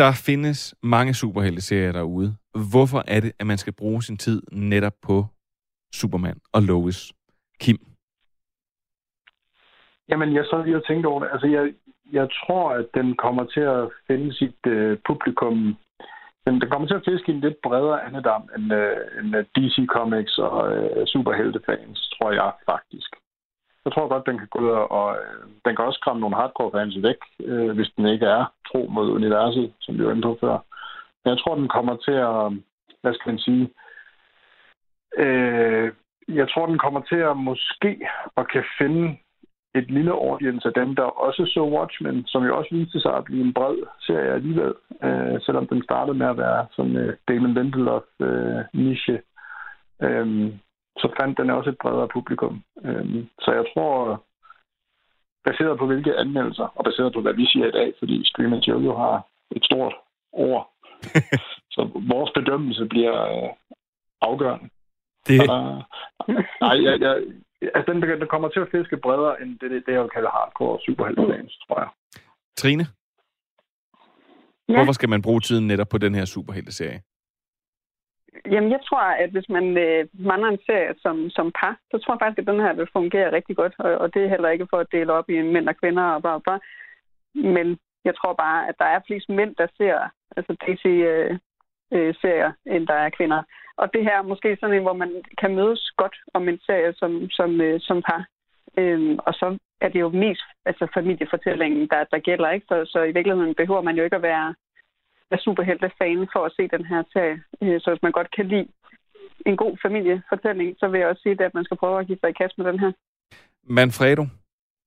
[0.00, 2.36] Der findes mange superhelteserier derude.
[2.72, 5.24] Hvorfor er det, at man skal bruge sin tid netop på
[5.92, 7.12] Superman og Lois?
[7.60, 7.78] Kim?
[10.08, 11.28] Jamen, jeg så lige og tænkte over det.
[11.32, 11.74] Altså, jeg,
[12.12, 15.76] jeg tror, at den kommer til at finde sit øh, publikum.
[16.44, 19.44] Den, den kommer til at fiske i en lidt bredere andedam end, øh, end øh,
[19.56, 23.19] DC Comics og uh, superheltefans, tror jeg faktisk
[23.84, 26.36] jeg tror godt, den kan gå ud og og øh, den kan også skræmme nogle
[26.36, 30.22] hardcore fans væk, øh, hvis den ikke er tro mod universet, som vi var inde
[30.22, 30.58] på før.
[31.24, 32.40] Men jeg tror, den kommer til at,
[33.00, 33.70] hvad skal man sige,
[35.18, 35.92] øh,
[36.28, 38.00] jeg tror, den kommer til at måske
[38.36, 39.16] og kan finde
[39.74, 43.24] et lille audience af dem, der også så Watchmen, som jo også viste sig at
[43.24, 47.54] blive en bred serie alligevel, øh, selvom den startede med at være sådan øh, Damon
[47.54, 49.20] Lindelof øh, niche.
[50.02, 50.52] Øh,
[51.02, 52.62] så fandt den også et bredere publikum.
[52.84, 54.24] Øhm, så jeg tror,
[55.44, 58.54] baseret på hvilke anmeldelser, og baseret på, hvad vi siger i dag, fordi Stream
[58.88, 59.94] jo har et stort
[60.32, 60.70] ord,
[61.74, 61.80] så
[62.12, 63.50] vores bedømmelse bliver øh,
[64.20, 64.68] afgørende.
[65.26, 65.40] Det...
[65.40, 65.80] Uh,
[66.64, 67.14] nej, jeg, jeg,
[67.74, 70.28] altså den, den kommer til at fiske bredere end det, det, det jeg vil kalde
[70.28, 71.88] hardcore superheltefans, tror jeg.
[72.56, 72.86] Trine?
[74.68, 74.74] Ja.
[74.74, 77.00] Hvorfor skal man bruge tiden netop på den her superhelteserie?
[78.46, 82.14] Jamen, jeg tror, at hvis man øh, mangler en serie som, som par, så tror
[82.14, 83.74] jeg faktisk, at den her vil fungere rigtig godt.
[83.78, 86.22] Og, og det er heller ikke for at dele op i mænd og kvinder og
[86.22, 86.60] bare, bare.
[87.34, 89.98] Men jeg tror bare, at der er flest mænd, der ser
[90.36, 93.42] altså DC-serier, øh, øh, end der er kvinder.
[93.76, 96.92] Og det her er måske sådan en, hvor man kan mødes godt om en serie
[96.96, 98.26] som, som, øh, som par.
[98.78, 102.50] Øhm, og så er det jo mest altså familiefortællingen, der, der gælder.
[102.50, 102.66] ikke.
[102.68, 104.54] Så, så i virkeligheden behøver man jo ikke at være
[105.30, 107.42] er superhelte-fan for at se den her serie.
[107.62, 108.68] Øh, så hvis man godt kan lide
[109.46, 112.30] en god familiefortælling, så vil jeg også sige, at man skal prøve at give sig
[112.30, 112.92] i kast med den her.
[113.64, 114.24] Manfredo,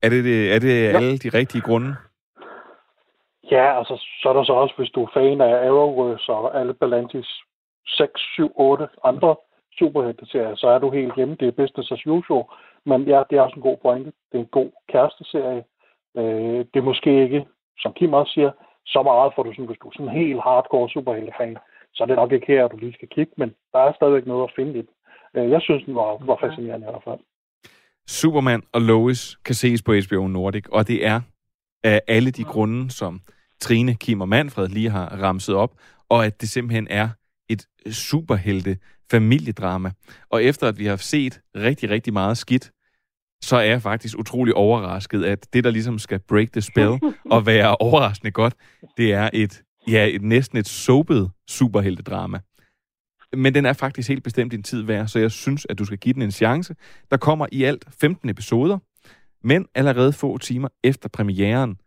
[0.02, 0.98] er det, det, er det ja.
[0.98, 1.96] alle de rigtige grunde?
[3.52, 6.74] Ja, altså, så er der så også, hvis du er fan af Arrowverse og alle
[6.74, 7.30] Balantis
[7.88, 9.36] 6, 7, 8 andre
[9.80, 11.36] superhelte-serier, så er du helt hjemme.
[11.40, 12.44] Det er business as usual.
[12.86, 14.12] Men ja, det er også en god pointe.
[14.32, 15.64] Det er en god kæresteserie.
[16.18, 17.46] Øh, det er måske ikke,
[17.80, 18.52] som Kim også siger,
[18.86, 21.58] så meget for du sådan, hvis du er sådan helt hardcore superhelte-fan,
[21.94, 24.44] så er det nok ikke her, du lige skal kigge, men der er stadigvæk noget
[24.44, 24.94] at finde i den.
[25.36, 27.20] Øh, jeg synes, den var, var fascinerende i hvert fald.
[28.08, 31.22] Superman og Lois kan ses på HBO Nordic, og det er
[31.84, 33.22] af alle de grunde, som
[33.60, 35.72] Trine, Kim og Manfred lige har ramset op,
[36.10, 37.10] og at det simpelthen er
[37.50, 38.78] et superhelte
[39.12, 39.92] familiedrama.
[40.30, 42.72] Og efter at vi har set rigtig, rigtig meget skidt,
[43.44, 47.00] så er jeg faktisk utrolig overrasket, at det, der ligesom skal break the spell
[47.32, 48.54] og være overraskende godt,
[48.98, 52.40] det er et, ja, et næsten et soapet superheltedrama.
[53.34, 55.98] Men den er faktisk helt bestemt din tid værd, så jeg synes, at du skal
[55.98, 56.76] give den en chance.
[57.12, 58.78] Der kommer i alt 15 episoder,
[59.48, 61.78] men allerede få timer efter premieren,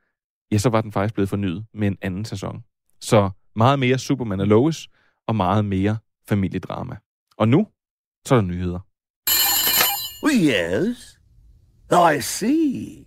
[0.53, 2.63] ja, så var den faktisk blevet fornyet med en anden sæson.
[3.01, 4.89] Så meget mere Superman og Lois,
[5.27, 5.97] og meget mere
[6.29, 6.97] familiedrama.
[7.37, 7.67] Og nu,
[8.27, 8.81] så er der nyheder.
[10.33, 11.16] Yes,
[11.91, 13.07] i see.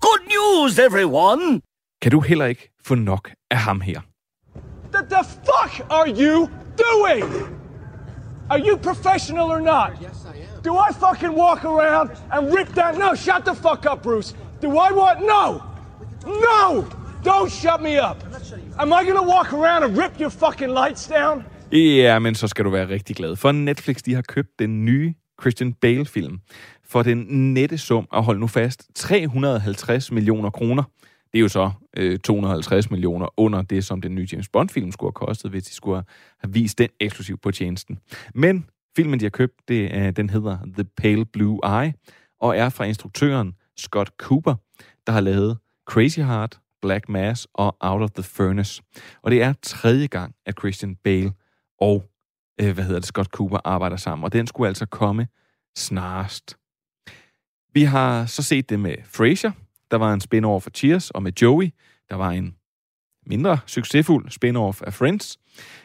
[0.00, 1.60] Good news, everyone!
[2.02, 4.00] Kan du heller ikke få nok af ham her?
[4.92, 7.24] What the fuck are you doing?
[8.50, 9.90] Are you professional or not?
[10.02, 10.62] Yes, I am.
[10.62, 12.98] Do I fucking walk around and rip that?
[12.98, 14.34] No, shut the fuck up, Bruce.
[14.62, 15.20] Do I want?
[15.20, 15.62] No!
[16.26, 16.84] No!
[17.24, 18.16] Don't shut me up.
[18.78, 21.44] Am I gonna walk around and rip your fucking lights down?
[21.72, 23.36] Ja, men så skal du være rigtig glad.
[23.36, 26.38] For Netflix de har købt den nye Christian Bale-film
[26.86, 30.82] for den nette sum, at holde nu fast, 350 millioner kroner.
[31.32, 35.08] Det er jo så øh, 250 millioner under det, som den nye James Bond-film skulle
[35.08, 36.02] have kostet, hvis de skulle
[36.40, 37.98] have vist den eksklusivt på tjenesten.
[38.34, 38.66] Men
[38.96, 41.92] filmen, de har købt, det, øh, den hedder The Pale Blue Eye,
[42.40, 44.54] og er fra instruktøren Scott Cooper,
[45.06, 48.82] der har lavet Crazy Heart, Black Mass og Out of the Furnace.
[49.22, 51.32] Og det er tredje gang, at Christian Bale
[51.80, 52.04] og
[52.60, 55.26] øh, hvad hedder det, Scott Cooper arbejder sammen, og den skulle altså komme
[55.76, 56.56] snarest.
[57.74, 59.52] Vi har så set det med Frasier,
[59.90, 61.70] der var en spin-off for Cheers, og med Joey,
[62.10, 62.54] der var en
[63.26, 65.38] mindre succesfuld spin-off af Friends.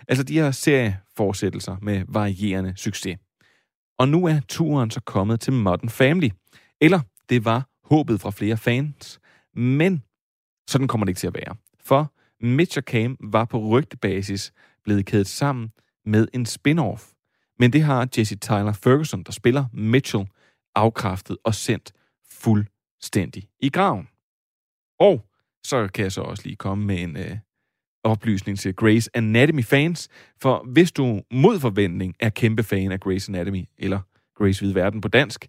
[0.07, 3.17] Altså de her serieforsættelser med varierende succes.
[3.99, 6.29] Og nu er turen så kommet til Modern Family.
[6.81, 6.99] Eller
[7.29, 9.19] det var håbet fra flere fans.
[9.55, 10.03] Men
[10.67, 11.55] sådan kommer det ikke til at være.
[11.85, 14.51] For Mitch og Cam var på rygtebasis
[14.83, 15.71] blevet kædet sammen
[16.05, 17.15] med en spin-off.
[17.59, 20.25] Men det har Jesse Tyler Ferguson, der spiller Mitchell,
[20.79, 21.91] afkræftet og sendt
[22.31, 24.07] fuldstændig i graven.
[24.99, 25.25] Og
[25.65, 27.37] så kan jeg så også lige komme med en øh,
[28.03, 30.09] oplysning til Grace Anatomy-fans,
[30.41, 33.99] for hvis du mod forventning er kæmpe fan af Grace Anatomy, eller
[34.35, 35.47] Grace Hvide Verden på dansk,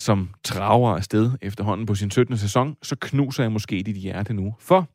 [0.00, 2.36] som traver afsted efterhånden på sin 17.
[2.38, 4.54] sæson, så knuser jeg måske dit hjerte nu.
[4.60, 4.88] For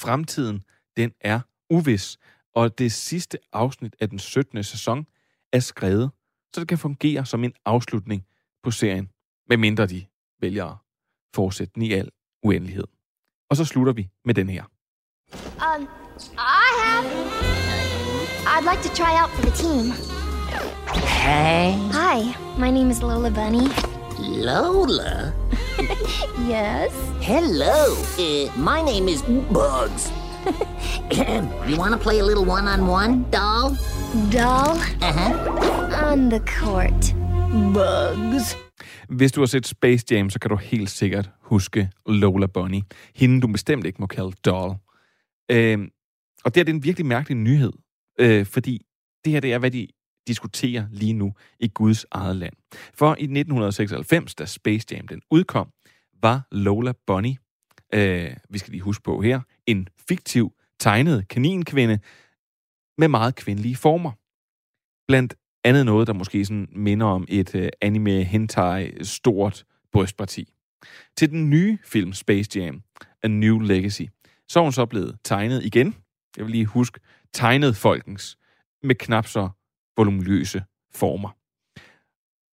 [0.00, 0.64] fremtiden,
[0.96, 2.18] den er uvis,
[2.54, 4.62] og det sidste afsnit af den 17.
[4.62, 5.06] sæson
[5.52, 6.10] er skrevet,
[6.54, 8.24] så det kan fungere som en afslutning
[8.62, 9.08] på serien,
[9.48, 10.06] medmindre de
[10.40, 10.76] vælger at
[11.34, 12.10] fortsætte den i al
[12.42, 12.84] uendelighed.
[13.50, 14.64] Og så slutter vi med den her.
[15.32, 15.88] Um,
[16.38, 17.04] I have...
[18.46, 19.84] I'd like to try out for the team.
[21.24, 21.72] Hey.
[21.92, 23.66] Hi, my name is Lola Bunny.
[24.18, 25.32] Lola?
[26.54, 26.92] yes?
[27.20, 27.82] Hello.
[28.18, 30.12] Uh, my name is Bugs.
[31.68, 33.76] you want to play a little one-on-one, doll?
[34.14, 34.78] Doll?
[35.02, 36.12] Uh-huh.
[36.12, 37.14] On the court.
[37.74, 38.56] Bugs.
[39.08, 42.80] Hvis du har set Space Jam, så kan du helt sikkert huske Lola Bunny.
[43.14, 44.74] Hende, du bestemt ikke må kalde doll.
[45.50, 45.78] Øh,
[46.44, 47.72] og det er en virkelig mærkelig nyhed,
[48.20, 48.86] øh, fordi
[49.24, 49.86] det her det er, hvad de
[50.26, 52.54] diskuterer lige nu i Guds eget land.
[52.94, 55.68] For i 1996, da Space Jam den udkom,
[56.22, 57.34] var Lola Bunny,
[57.94, 61.98] øh, vi skal lige huske på her, en fiktiv tegnet kaninkvinde
[62.98, 64.12] med meget kvindelige former.
[65.08, 65.34] Blandt
[65.64, 70.52] andet noget, der måske sådan minder om et øh, anime hentai stort brystparti.
[71.16, 72.82] Til den nye film Space Jam,
[73.22, 74.02] A New Legacy,
[74.48, 75.94] så er hun så blevet tegnet igen.
[76.36, 77.00] Jeg vil lige huske,
[77.32, 78.38] tegnet folkens
[78.82, 79.48] med knap så
[79.96, 80.64] volumøse
[80.94, 81.36] former.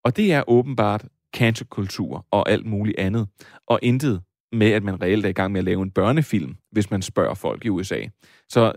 [0.04, 3.28] Og det er åbenbart cancerkultur og alt muligt andet,
[3.68, 4.22] og intet
[4.52, 7.34] med, at man reelt er i gang med at lave en børnefilm, hvis man spørger
[7.34, 8.02] folk i USA.
[8.50, 8.74] Så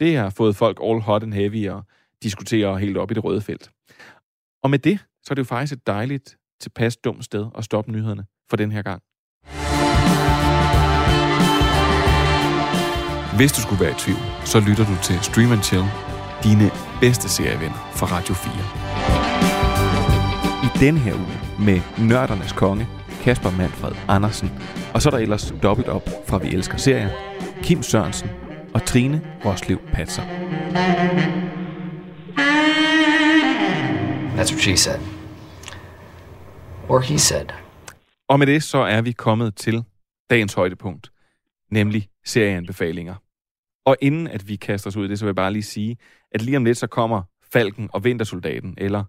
[0.00, 1.82] det har fået folk all hot and heavy og
[2.22, 3.70] diskuterer helt op i det røde felt.
[4.62, 7.92] Og med det, så er det jo faktisk et dejligt, tilpas dumt sted at stoppe
[7.92, 9.02] nyhederne for den her gang.
[13.36, 15.84] Hvis du skulle være i tvivl, så lytter du til Stream and Chill,
[16.44, 16.70] dine
[17.00, 18.52] bedste serievenner fra Radio 4.
[20.66, 22.88] I den her uge med nørdernes konge,
[23.22, 24.50] Kasper Manfred Andersen,
[24.94, 27.10] og så er der ellers dobbelt op fra Vi Elsker Serier,
[27.62, 28.30] Kim Sørensen
[28.74, 30.22] og Trine Roslev Patser.
[34.36, 35.00] That's what she said.
[36.88, 37.46] Or he said.
[38.28, 39.84] Og med det så er vi kommet til
[40.30, 41.12] dagens højdepunkt,
[41.70, 43.14] nemlig serieanbefalinger.
[43.86, 45.96] Og inden at vi kaster os ud i det, så vil jeg bare lige sige,
[46.32, 49.04] at lige om lidt så kommer Falken og Vintersoldaten, eller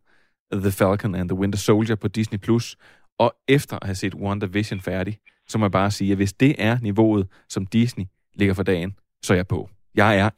[0.53, 2.39] The Falcon and the Winter Soldier på Disney+.
[2.39, 2.77] Plus.
[3.19, 6.55] Og efter at have set WandaVision færdig, så må jeg bare sige, at hvis det
[6.57, 9.69] er niveauet, som Disney ligger for dagen, så er jeg på.
[9.95, 10.29] Jeg er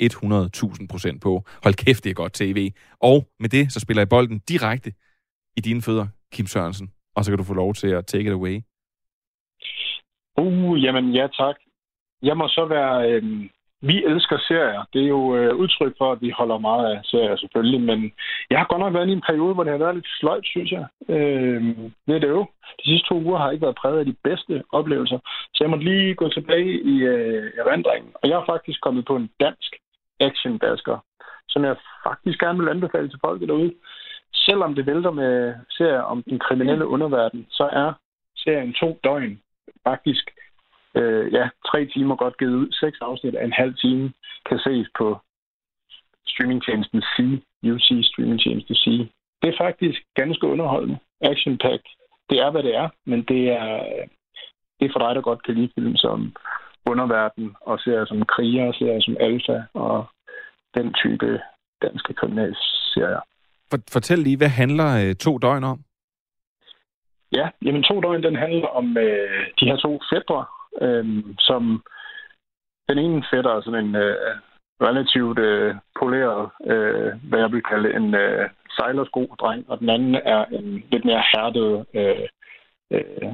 [0.82, 1.44] 100.000 procent på.
[1.64, 2.72] Hold kæft, det er godt tv.
[3.00, 4.94] Og med det, så spiller jeg bolden direkte
[5.58, 6.92] i dine fødder, Kim Sørensen.
[7.16, 8.62] Og så kan du få lov til at take it away.
[10.38, 11.56] Uh, jamen ja tak.
[12.22, 13.50] Jeg må så være øh,
[13.90, 14.84] vi elsker serier.
[14.94, 18.12] Det er jo øh, udtryk for, at vi holder meget af serier selvfølgelig, men
[18.50, 20.72] jeg har godt nok været i en periode, hvor det har været lidt sløjt, synes
[20.72, 20.86] jeg.
[21.10, 21.62] Øh,
[22.08, 22.46] det er det jo.
[22.80, 25.20] De sidste to uger har ikke været præget af de bedste oplevelser,
[25.54, 28.12] så jeg måtte lige gå tilbage i øh, erindringen.
[28.22, 29.72] Og jeg har faktisk kommet på en dansk
[30.20, 30.60] action
[31.50, 31.76] som jeg
[32.08, 33.74] faktisk gerne vil anbefale til folk derude.
[34.34, 37.94] Selvom det vælter med serier om den kriminelle underverden, så er
[38.38, 39.40] serien to døgn
[39.84, 40.32] faktisk
[40.96, 42.72] øh, ja, tre timer godt givet ud.
[42.72, 44.14] Seks afsnit af en halv time
[44.50, 45.18] kan ses på
[46.28, 47.16] streamingtjenesten C,
[47.74, 48.86] UC streamingtjenesten C.
[49.42, 50.98] Det er faktisk ganske underholdende.
[51.22, 51.92] action -packed.
[52.30, 53.84] Det er, hvad det er, men det er,
[54.80, 56.36] det er for dig, der godt kan lide film som
[56.86, 60.06] underverden, og ser som kriger, og ser som alfa, og
[60.76, 61.42] den type
[61.82, 63.24] danske kriminalserier.
[63.70, 65.80] For, fortæl lige, hvad handler øh, to døgn om?
[67.32, 70.46] Ja, jamen to døgn, den handler om øh, de her to fædre,
[70.82, 71.84] øh, som
[72.90, 74.16] den ene fætter er sådan en øh,
[74.82, 80.46] relativt øh, poleret, øh, hvad jeg vil kalde en øh, sejlersko-dreng, og den anden er
[80.46, 82.28] en lidt mere hærdet øh,
[82.92, 83.34] øh,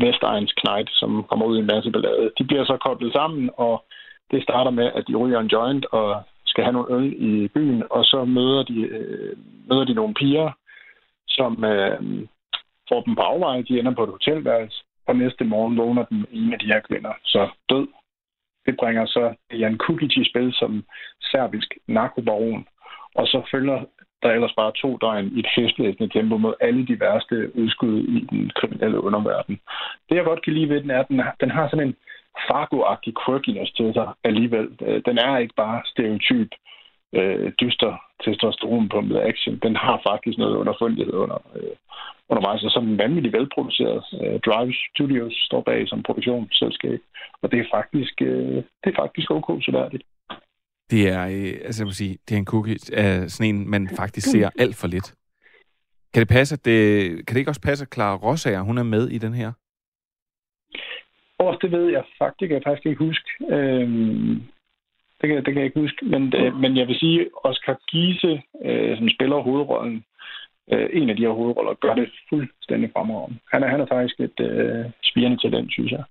[0.00, 2.30] Vestegns knight, som kommer ud i en masse ballade.
[2.38, 3.84] De bliver så koblet sammen, og
[4.30, 7.82] det starter med, at de ryger en joint og skal have nogle øl i byen,
[7.90, 9.36] og så møder de, øh,
[9.68, 10.50] møder de nogle piger,
[11.28, 11.98] som øh,
[12.88, 13.62] får dem på afveje.
[13.62, 17.12] De ender på et hotelværelse, og næste morgen vågner den ene af de her kvinder
[17.24, 17.88] så død.
[18.66, 20.84] Det bringer så Jan Kukic i spil som
[21.22, 22.66] serbisk narkobaron,
[23.14, 23.84] og så følger
[24.22, 28.26] der ellers bare to døgn i et hæslæsende tempo mod alle de værste udskud i
[28.30, 29.60] den kriminelle underverden.
[30.08, 31.96] Det, jeg godt kan lide ved den, er, at den, den har sådan en
[32.48, 34.68] Fargo-agtig quirkiness til sig alligevel.
[34.86, 36.73] Øh, den er ikke bare stereotyp øh,
[37.60, 37.92] dyster
[38.24, 39.58] testosteronpumpet action.
[39.62, 41.76] Den har faktisk noget underfundighed under, øh,
[42.28, 44.04] undervejs, og så er vanvittigt velproduceret.
[44.20, 47.00] Øh, Drive Studios står bag som produktionsselskab,
[47.42, 50.04] og det er faktisk, øh, det er faktisk ok værdigt.
[50.90, 53.88] Det er, øh, altså jeg må sige, det er en cookie af sådan en, man
[53.96, 55.14] faktisk ser alt for lidt.
[56.12, 58.82] Kan det passe, at det, kan det ikke også passe, at Clara Rossager, hun er
[58.82, 59.52] med i den her?
[61.40, 63.28] Åh, det ved jeg faktisk, det kan jeg faktisk ikke huske.
[63.50, 64.42] Øhm,
[65.24, 66.04] det, kan, det kan jeg ikke huske.
[66.04, 70.04] Men, øh, men jeg vil sige, Oscar Giese, øh, som spiller hovedrollen,
[70.72, 73.38] øh, en af de her hovedroller, gør det fuldstændig fremragende.
[73.52, 76.04] Han er, han er faktisk et øh, spirende talent, synes jeg.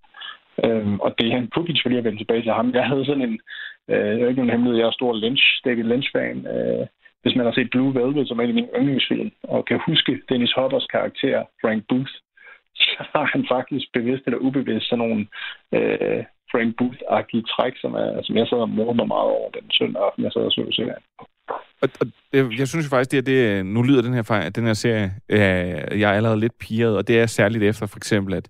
[0.65, 2.73] Øhm, og det er en Kukic, fordi jeg vende tilbage til ham.
[2.73, 3.39] Jeg havde sådan en,
[3.89, 6.37] øh, jeg er ikke nogen hemmelighed, jeg er stor Lynch, David Lynch-fan.
[6.55, 6.85] Øh,
[7.21, 10.19] hvis man har set Blue Velvet, som er en af mine yndlingsfilm, og kan huske
[10.29, 12.13] Dennis Hoppers karakter, Frank Booth,
[13.11, 15.21] så har han faktisk bevidst eller ubevidst sådan nogle
[15.75, 20.03] øh, Frank Booth-agtige træk, som, er, som jeg sad og morder meget over den søndag
[20.05, 21.03] aften, jeg sad og så serien.
[21.81, 24.73] Og, og det, jeg synes faktisk, det er det, nu lyder den her, den her
[24.73, 28.49] serie, øh, jeg er allerede lidt piret, og det er særligt efter for eksempel, at,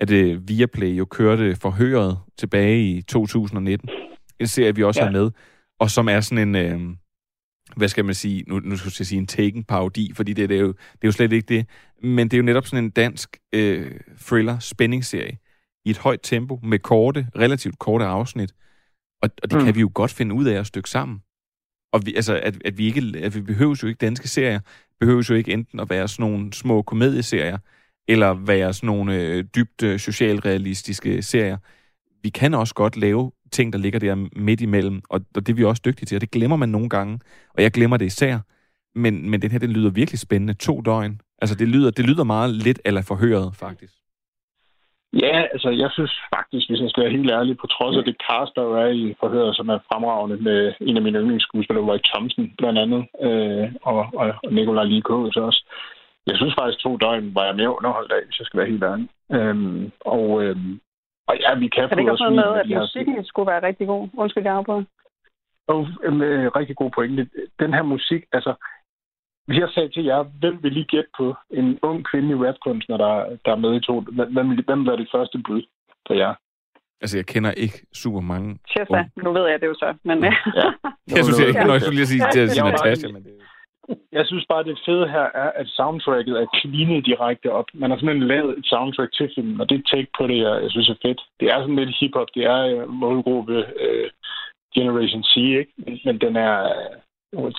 [0.00, 3.88] at uh, Viaplay jo kørte forhøret tilbage i 2019.
[4.40, 5.04] En serie, vi også ja.
[5.04, 5.30] har med,
[5.80, 6.96] og som er sådan en, øh,
[7.76, 10.56] hvad skal man sige, nu, nu skal jeg sige en taken parodi, fordi det, det,
[10.56, 11.66] er jo, det er jo slet ikke det,
[12.02, 15.38] men det er jo netop sådan en dansk øh, thriller spændingsserie
[15.84, 18.52] i et højt tempo med korte, relativt korte afsnit,
[19.22, 19.64] og, og det mm.
[19.64, 21.22] kan vi jo godt finde ud af at stykke sammen.
[21.92, 24.60] Og vi, altså, at, at vi ikke, at vi behøver jo ikke danske serier,
[25.00, 27.58] behøver jo ikke enten at være sådan nogle små komedieserier,
[28.08, 31.56] eller være sådan nogle øh, dybt øh, socialrealistiske serier.
[32.22, 35.56] Vi kan også godt lave ting, der ligger der midt imellem, og, og det er
[35.56, 37.20] vi også dygtige til, og det glemmer man nogle gange,
[37.54, 38.38] og jeg glemmer det især,
[38.94, 40.54] men, men den her, den lyder virkelig spændende.
[40.54, 41.20] To døgn.
[41.42, 43.94] Altså, det lyder, det lyder meget lidt eller forhøret, faktisk.
[45.12, 48.16] Ja, altså jeg synes faktisk, hvis jeg skal være helt ærlig, på trods af det
[48.26, 52.52] cast, der er i forhøret, som er fremragende med en af mine yndlingsskuespillere, Roy Thompson
[52.58, 55.62] blandt andet, øh, og, og, og Nikolaj Likås også.
[56.26, 58.84] Jeg synes faktisk, to døgn var jeg mere underholdt af, hvis jeg skal være helt
[58.90, 59.08] ærlig.
[59.36, 60.80] Øhm, og, øhm,
[61.32, 64.08] og ja, vi kan, Kan det ikke os med, at musikken skulle være rigtig god?
[64.22, 64.84] Undskyld, jeg afbryder.
[65.72, 67.22] Og en øh, rigtig god pointe.
[67.62, 68.52] Den her musik, altså,
[69.46, 73.14] hvis jeg sagde til jer, hvem vil lige gætte på en ung kvindelig rapkunstner, der,
[73.44, 74.00] der er med i to?
[74.34, 75.62] Hvem, vil- hvem var det første bud
[76.06, 76.34] for jer?
[77.02, 78.58] Altså, jeg kender ikke super mange.
[78.70, 80.18] Chessa, nu ved jeg det jo så, men...
[80.24, 80.30] Ja.
[81.16, 83.32] Jeg synes, jeg, jeg, jeg skulle lige sige, til Natasha, men det...
[84.12, 87.64] Jeg synes bare, det fede her er, at soundtracket er cleanet direkte op.
[87.74, 90.70] Man har simpelthen lavet et soundtrack til filmen, og det take på det, jeg, jeg
[90.70, 91.20] synes er fedt.
[91.40, 94.10] Det er sådan lidt hiphop, det er øh, målgruppe øh,
[94.74, 95.72] Generation C, ikke?
[96.04, 96.62] Men den er...
[96.64, 96.96] Øh,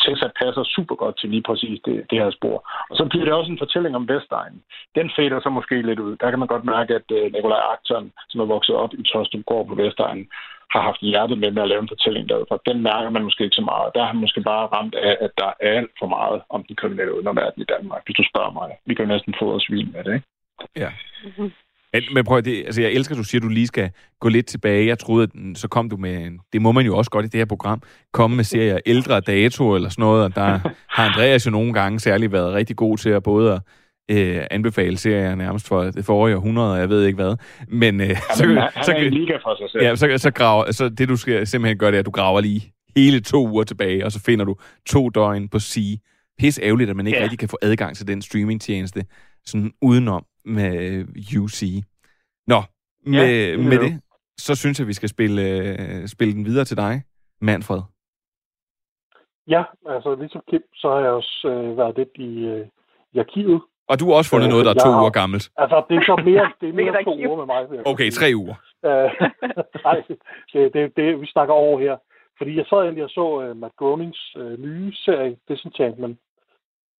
[0.03, 2.57] Tessa passer super godt til lige præcis det, det her spor.
[2.89, 4.63] Og så bliver det også en fortælling om Vestegnen.
[4.95, 6.17] Den fader så måske lidt ud.
[6.17, 9.45] Der kan man godt mærke, at øh, Nikolaj Akton, som er vokset op i Tostrup
[9.45, 10.27] går på Vestegnen,
[10.73, 12.57] har haft hjertet med med at lave en fortælling derudfra.
[12.69, 13.87] Den mærker man måske ikke så meget.
[13.95, 16.75] Der har han måske bare ramt af, at der er alt for meget om den
[16.81, 18.69] kriminelle underverden i Danmark, hvis du spørger mig.
[18.87, 20.27] Vi kan jo næsten få os svin med det, ikke?
[20.83, 20.89] Ja.
[21.93, 23.89] Men, men prøv at det, altså jeg elsker, at du siger, at du lige skal
[24.19, 24.87] gå lidt tilbage.
[24.87, 27.29] Jeg troede, at så kom du med, en- det må man jo også godt i
[27.29, 30.59] det her program, komme med serier ældre dato eller sådan noget, og der
[30.95, 33.61] har Andreas jo nogle gange særligt været rigtig god til at både at
[34.11, 37.35] øh, anbefale serier nærmest for det forrige århundrede, og jeg ved ikke hvad.
[37.67, 39.83] Men øh, så, en liga for sig selv.
[39.83, 42.41] ja, så, så, graver, så det du skal simpelthen gøre, det er, at du graver
[42.41, 45.99] lige hele to uger tilbage, og så finder du to døgn på C.
[46.39, 47.23] Pisse ærgerligt, at man ikke Ja.
[47.23, 49.05] rigtig kan få adgang til den streamingtjeneste,
[49.45, 51.05] sådan udenom med
[51.39, 51.83] UC.
[52.47, 52.63] Nå,
[53.05, 53.81] med, det ja, er med det.
[53.81, 54.01] det,
[54.37, 57.01] så synes jeg, vi skal spille, øh, spille den videre til dig,
[57.41, 57.81] Manfred.
[59.47, 62.67] Ja, altså ligesom Kim, så har jeg også øh, været lidt i, øh,
[63.13, 63.61] i arkivet.
[63.89, 65.45] Og du har også fundet Øh, noget, der er to har- uger gammelt.
[65.57, 67.61] Altså, det er så mere, det er mere to uger med mig.
[67.91, 68.55] Okay, tre uger.
[68.85, 69.11] Øh,
[69.85, 70.01] nej,
[70.53, 71.95] det, det, det, vi snakker over her.
[72.37, 76.17] Fordi jeg sad egentlig og så uh, Matt Gronings uh, nye serie, Disenchantment,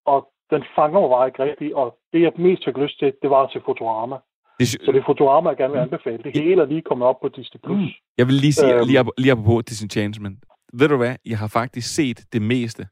[0.06, 3.30] og den fanger mig bare ikke rigtigt, og det jeg mest fik lyst til, det
[3.30, 4.16] var at se Futurama.
[4.60, 6.24] Det, Så det er Futurama, jeg gerne vil anbefale.
[6.24, 7.60] Det hele er lige kommet op på Disney+.
[7.64, 7.92] Plus.
[8.18, 8.88] jeg vil lige sige, Øhm.
[8.88, 10.40] lige, ap- lige apropos Disenchantment.
[10.74, 11.16] Ved du hvad?
[11.26, 12.88] Jeg har faktisk set det meste.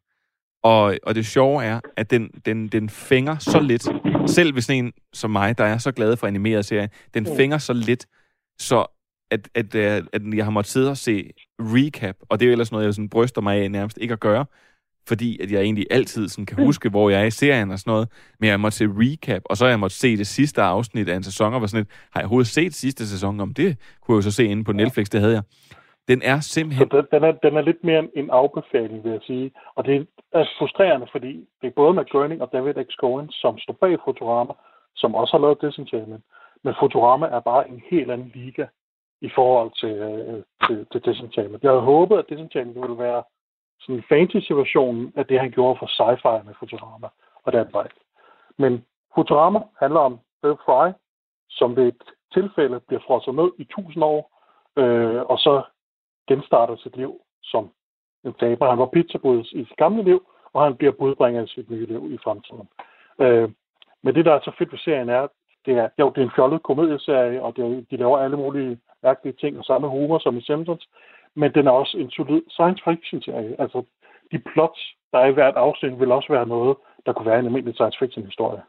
[0.63, 3.87] Og, og det sjove er, at den, den, den fænger så lidt,
[4.27, 7.35] selv hvis en som mig, der er så glad for animerede serier, den Mm.
[7.37, 8.05] fænger så lidt,
[8.59, 8.85] så
[9.31, 12.51] at, at, at, at jeg har måttet sidde og se recap, og det er jo
[12.51, 14.45] ellers noget, jeg sådan bryster mig af nærmest ikke at gøre,
[15.07, 17.91] fordi at jeg egentlig altid sådan kan huske, hvor jeg er i serien og sådan
[17.91, 18.09] noget,
[18.39, 21.23] men jeg måtte se recap, og så jeg måtte se det sidste afsnit af en
[21.23, 23.77] sæson, og var sådan lidt, har jeg overhovedet set sidste sæson om det?
[24.01, 25.43] Kunne jeg jo så se inde på Netflix, det havde jeg.
[26.07, 26.89] Den er simpelthen...
[26.89, 29.51] Så den, er, den er lidt mere en, afbefaling, vil jeg sige.
[29.75, 32.89] Og det er frustrerende, fordi det er både Matt og David X.
[32.99, 34.53] Cohen, som står bag Futurama,
[34.95, 36.23] som også har lavet Disenchantment.
[36.63, 38.65] Men Futurama er bare en helt anden liga
[39.21, 41.63] i forhold til, øh, til, til Disenchantment.
[41.63, 43.23] Jeg havde håbet, at Disenchantment ville være
[43.79, 47.07] sådan en fantasy-version af det, han gjorde for sci-fi med Futurama.
[47.43, 47.87] Og den vej.
[48.57, 48.85] Men
[49.15, 50.91] Futurama handler om Bill Fry,
[51.49, 54.21] som ved et tilfælde bliver frosset ned i tusind år,
[54.77, 55.61] øh, og så
[56.31, 57.11] genstarter sit liv
[57.43, 57.69] som
[58.25, 58.69] en taber.
[58.69, 60.19] Han var pizzabud i sit gamle liv,
[60.53, 62.67] og han bliver budbringer i sit nye liv i fremtiden.
[63.23, 63.49] Øh,
[64.03, 65.27] men det, der er så fedt ved serien, er,
[65.65, 68.79] det er, jo, det er en fjollet komedieserie, og det er, de laver alle mulige
[69.03, 70.89] mærkelige ting og samme humor som i Simpsons,
[71.35, 73.61] men den er også en solid science fiction-serie.
[73.61, 73.83] Altså,
[74.31, 74.79] de plots,
[75.11, 77.99] der er i hvert afsnit, vil også være noget, der kunne være en almindelig science
[77.99, 78.61] fiction-historie.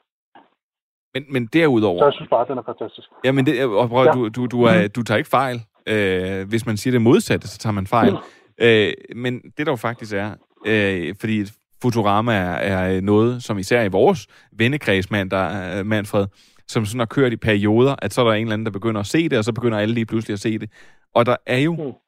[1.14, 1.98] Men, men derudover...
[1.98, 3.08] Så jeg synes bare, at den er fantastisk.
[3.24, 4.08] Ja, men det, og prøv, Ja.
[4.08, 4.12] ja.
[4.12, 5.56] du, du, du, er, du tager ikke fejl.
[5.86, 8.16] Øh, hvis man siger det modsatte, så tager man fejl.
[8.60, 10.34] Øh, men det der jo faktisk er,
[10.66, 11.44] øh, fordi
[11.82, 16.26] Futurama er, er noget, som især i vores vennekreds, mand, der, øh, Manfred,
[16.68, 19.00] som sådan har kørt i perioder, at så er der en eller anden, der begynder
[19.00, 20.70] at se det, og så begynder alle lige pludselig at se det.
[21.14, 21.98] Og der er jo,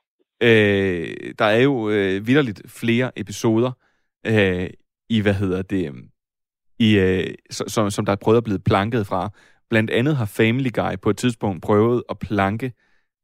[0.43, 3.71] øh, der er jo øh, vidderligt flere episoder
[4.27, 4.71] øh,
[5.09, 5.95] i, hvad hedder det, øh,
[6.79, 9.31] i, øh, som, som, som der er prøvet at blive planket fra.
[9.71, 12.73] Blandt andet har Family Guy på et tidspunkt prøvet at planke øh,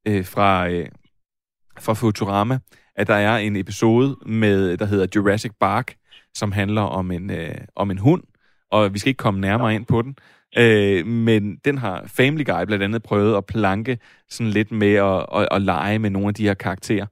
[0.09, 0.89] Øh, fra, øh,
[1.79, 2.59] fra Futurama,
[2.97, 5.95] at der er en episode med, der hedder Jurassic Park,
[6.35, 8.23] som handler om en, øh, om en hund,
[8.71, 10.17] og vi skal ikke komme nærmere ind på den.
[10.59, 13.99] Øh, men den har Family Guy blandt andet prøvet at planke
[14.29, 17.07] sådan lidt med at, at, at lege med nogle af de her karakterer.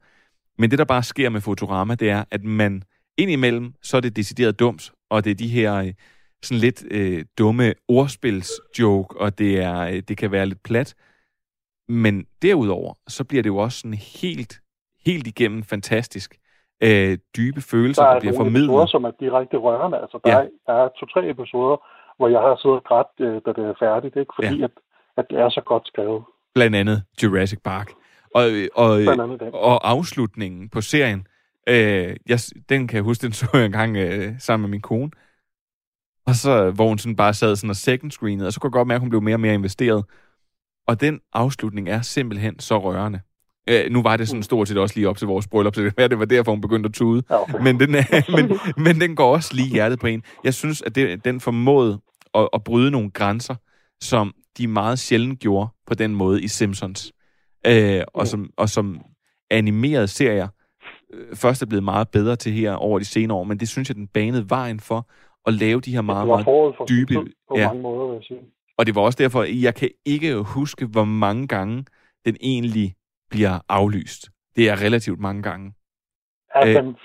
[0.59, 2.83] Men det, der bare sker med Futurama, det er, at man
[3.17, 5.93] indimellem, så er det decideret dumt, og det er de her øh,
[6.43, 10.95] sådan lidt øh, dumme ordspilsjoke, og det, er, øh, det kan være lidt plat.
[11.89, 14.61] Men derudover, så bliver det jo også sådan helt
[15.07, 16.37] helt igennem fantastisk.
[16.83, 18.65] Øh, dybe følelser, der, der, er bliver formidlet.
[18.65, 19.99] episoder, som er direkte rørende.
[19.99, 20.39] Altså, der, Ja.
[20.39, 21.77] er, der er to-tre episoder,
[22.17, 24.17] hvor jeg har siddet og grædt, øh, da det er færdigt.
[24.17, 24.33] Ikke?
[24.37, 24.65] Fordi Ja.
[24.65, 24.71] at,
[25.17, 26.23] at det er så godt skrevet.
[26.55, 27.89] Blandt andet Jurassic Park.
[28.35, 28.91] Og, og,
[29.53, 31.27] og afslutningen på serien,
[31.69, 35.11] øh, jeg, den kan jeg huske, den så jeg engang øh, sammen med min kone.
[36.27, 38.73] Og så, hvor hun sådan bare sad sådan og second screenede, og så kunne jeg
[38.73, 40.05] godt mærke, at hun blev mere og mere investeret.
[40.89, 43.21] Og den afslutning er simpelthen så rørende.
[43.71, 45.93] Øh, nu var det sådan stort set også lige op til vores bryllup, så det,
[45.99, 47.23] var- det var derfor, hun begyndte at tude.
[47.31, 47.55] Okay.
[47.63, 50.23] Men, den er, men, men den går også lige hjertet på en.
[50.45, 52.01] Jeg synes, at det, den formåede
[52.35, 53.55] at, at bryde nogle grænser,
[54.03, 57.13] som de meget sjældent gjorde på den måde i Simpsons.
[57.67, 59.01] Øh, og, som, og som
[59.51, 60.49] animerede serier
[61.15, 63.89] øh, først er blevet meget bedre til her over de senere år, men det synes
[63.91, 65.09] jeg, den banede vejen for
[65.47, 66.47] at lave de her meget, meget
[66.89, 67.15] dybe...
[67.15, 68.41] på Ja, mange måder, vil jeg sige.
[68.79, 71.85] Og det var også derfor, at jeg kan ikke huske, hvor mange gange
[72.27, 72.95] den egentlig
[73.31, 74.23] bliver aflyst.
[74.57, 75.73] Det er relativt mange gange.
[76.55, 76.75] Ja, Øh.
[76.75, 76.97] den,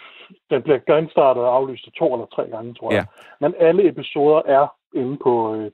[0.49, 3.05] den bliver genstartet og aflyst to eller tre gange, tror jeg.
[3.41, 3.45] Ja.
[3.47, 4.65] Men alle episoder er
[4.95, 5.71] inde på, øh,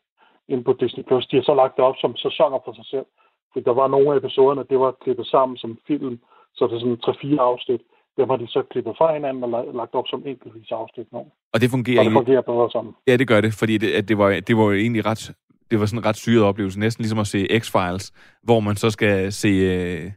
[0.47, 1.03] inde på Disney+.
[1.07, 1.27] Plus.
[1.27, 3.05] De har så lagt det op som sæsoner for sig selv.
[3.53, 6.19] For der var nogle af episoderne, det var klippet sammen som film,
[6.55, 7.01] så det er sådan
[7.37, 7.81] 3-4 afsnit.
[8.17, 11.19] Dem har de så klippet fra hinanden og la- lagt op som enkeltvis afsnit nu.
[11.53, 12.93] Og det fungerer, Og det fungerer bedre sammen.
[13.07, 15.31] Ja, det gør det, fordi det, at det, var, det var jo egentlig ret,
[15.71, 18.11] det var sådan en ret syret oplevelse, næsten ligesom at se X-Files,
[18.43, 20.11] hvor man så skal se, øh,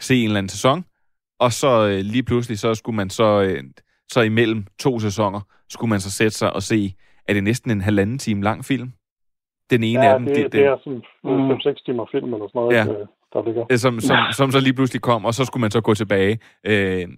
[0.00, 0.84] se en eller anden sæson,
[1.40, 3.64] og så øh, lige pludselig, så skulle man så, øh,
[4.12, 5.40] så imellem to sæsoner,
[5.70, 6.94] skulle man så sætte sig og se,
[7.28, 8.92] er det næsten en halvanden time lang film?
[9.70, 11.50] Den ene Ja, af dem, det, det, det, er sådan Mm.
[11.50, 12.84] 5-6 timer film eller sådan noget, Ja.
[12.84, 13.04] ja.
[13.32, 13.64] der ligger.
[13.70, 16.38] øh, som, som, som så lige pludselig kom, og så skulle man så gå tilbage.
[16.66, 17.08] Øh,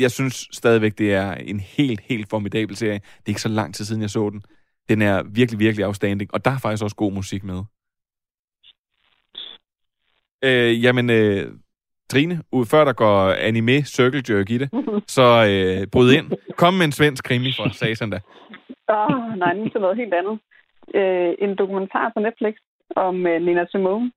[0.00, 2.94] jeg synes stadigvæk, det er en helt, helt formidabel serie.
[2.98, 4.42] Det er ikke så lang tid siden, jeg så den.
[4.88, 7.60] Den er virkelig, virkelig outstanding, og der er faktisk også god musik med.
[10.44, 11.52] Øh, jamen, øh,
[12.08, 12.36] Trine,
[12.70, 13.18] før der går
[13.48, 14.68] anime circle jerk i det,
[15.16, 16.32] så øh, bryd ind.
[16.56, 18.20] Kom med en svensk krimi for satan da.
[18.88, 20.38] Oh, nej, nu til noget helt andet.
[20.94, 22.54] Øh, en dokumentar på Netflix
[22.96, 24.12] om øh, Nina Simone,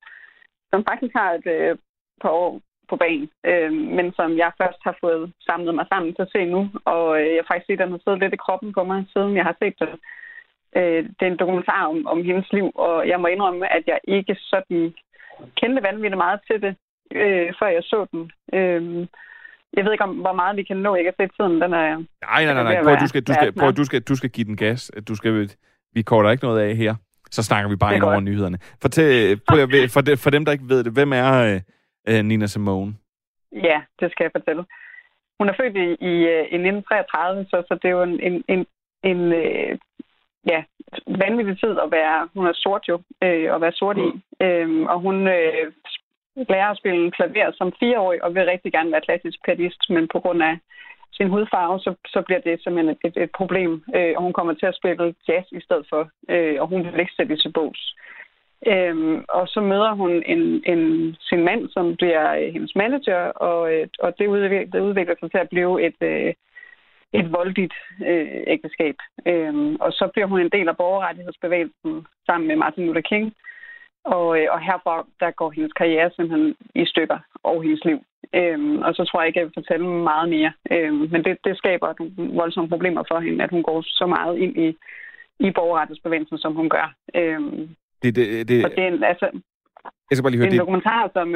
[0.71, 1.77] som faktisk har et øh,
[2.21, 6.21] par år på banen, øh, men som jeg først har fået samlet mig sammen til
[6.21, 6.61] at se nu.
[6.85, 9.35] Og øh, jeg faktisk sige, at den har siddet lidt i kroppen på mig, siden
[9.37, 9.93] jeg har set den.
[10.77, 13.99] Øh, det er en dokumentar om, om hendes liv, og jeg må indrømme, at jeg
[14.07, 14.93] ikke sådan
[15.61, 16.75] kendte vanvittigt meget til det,
[17.11, 18.31] øh, før jeg så den.
[18.53, 19.07] Øh,
[19.73, 20.95] jeg ved ikke, om hvor meget vi kan nå.
[20.95, 21.95] Jeg kan se tiden, den er...
[22.25, 22.83] Nej, nej, nej, nej.
[22.83, 24.91] Prøv, du skal, du skal, prøv, du skal, du skal give den gas.
[25.07, 25.49] Du skal,
[25.93, 26.95] vi korter ikke noget af her.
[27.31, 28.23] Så snakker vi bare ind over godt.
[28.23, 28.57] nyhederne.
[28.81, 31.61] Fortæl, prøv, at- for, de, for dem, der ikke ved det, hvem er øh,
[32.09, 32.93] øh, Nina Simone?
[33.51, 34.63] Ja, det skal jeg fortælle.
[35.39, 38.43] Hun er født i, i, øh, i 1933, så, så det er jo en, en,
[38.47, 38.65] en,
[39.03, 39.77] en øh,
[40.45, 40.63] ja,
[41.07, 42.29] vanvittig tid at være...
[42.33, 44.09] Hun er sort jo, øh, at være sort i.
[44.45, 45.71] Øhm, og hun øh,
[46.35, 50.19] lærer at spille klaver som fireårig, og vil rigtig gerne være klassisk pianist, men på
[50.19, 50.57] grund af
[51.11, 53.83] sin hudfarve, så, så bliver det simpelthen et, et problem.
[53.95, 56.99] Øh, og hun kommer til at spille jazz i stedet for, øh, og hun vil
[56.99, 57.95] ikke sætte til bogs.
[58.67, 63.73] Øhm, og så møder hun en, en, sin mand, som bliver øh, hendes manager, og,
[63.73, 66.33] øh, og det, udvikler, det udvikler sig til at blive et, øh,
[67.13, 67.73] et voldeligt
[68.07, 68.95] øh, ægteskab.
[69.27, 73.33] Øhm, og så bliver hun en del af borgerrettighedsbevægelsen sammen med Martin Luther King.
[74.03, 77.99] Og, øh, og herfra der går hendes karriere simpelthen i stykker og hendes liv.
[78.35, 80.51] Øhm, og så tror jeg ikke, jeg vil fortælle meget mere.
[80.71, 84.37] Øhm, men det, det skaber nogle voldsomme problemer for hende, at hun går så meget
[84.37, 84.77] ind i,
[85.39, 86.93] i borgerrettighedsbevægelsen, som hun gør.
[87.15, 87.69] Øhm,
[88.03, 89.41] Det, det, det, og det er altså,
[90.09, 91.27] jeg skal bare lige det er høre, en det, dokumentar, som...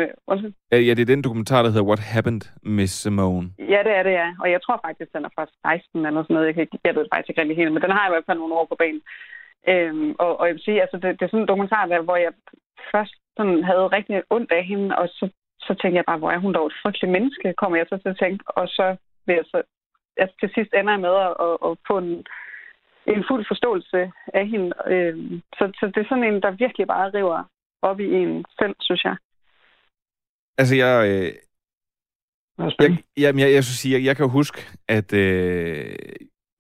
[0.74, 2.44] Øh, ja, det er den dokumentar, der hedder What Happened,
[2.78, 3.48] Miss Simone.
[3.74, 4.30] Ja, det er det, ja.
[4.44, 6.48] Og jeg tror faktisk, den er fra 16 eller sådan noget.
[6.48, 8.28] Jeg, kan ikke, jeg ved det faktisk ikke rigtig helt, men den har i hvert
[8.28, 9.02] fald nogle år på banen.
[9.72, 12.18] Øhm, og, og jeg vil sige, altså, det, det er sådan en dokumentar, der, hvor
[12.26, 12.34] jeg
[12.94, 15.26] først sådan havde rigtig ondt af hende, og så,
[15.68, 18.10] så tænkte jeg bare, hvor er hun dog et frygteligt menneske, kommer jeg så til
[18.14, 18.44] at tænke.
[18.60, 18.86] Og så
[19.26, 19.58] vil jeg så,
[20.18, 22.12] altså, til sidst ender jeg med at, at, at få en,
[23.14, 24.70] en fuld forståelse af hende.
[24.94, 27.44] Øhm, så, så det er sådan en, der virkelig bare river
[27.84, 29.16] op i en selv, synes jeg.
[30.58, 31.08] Altså, jeg...
[31.10, 31.32] Øh,
[32.80, 35.96] jeg, jamen, jeg, jeg, sige, jeg, jeg kan jo huske, at øh,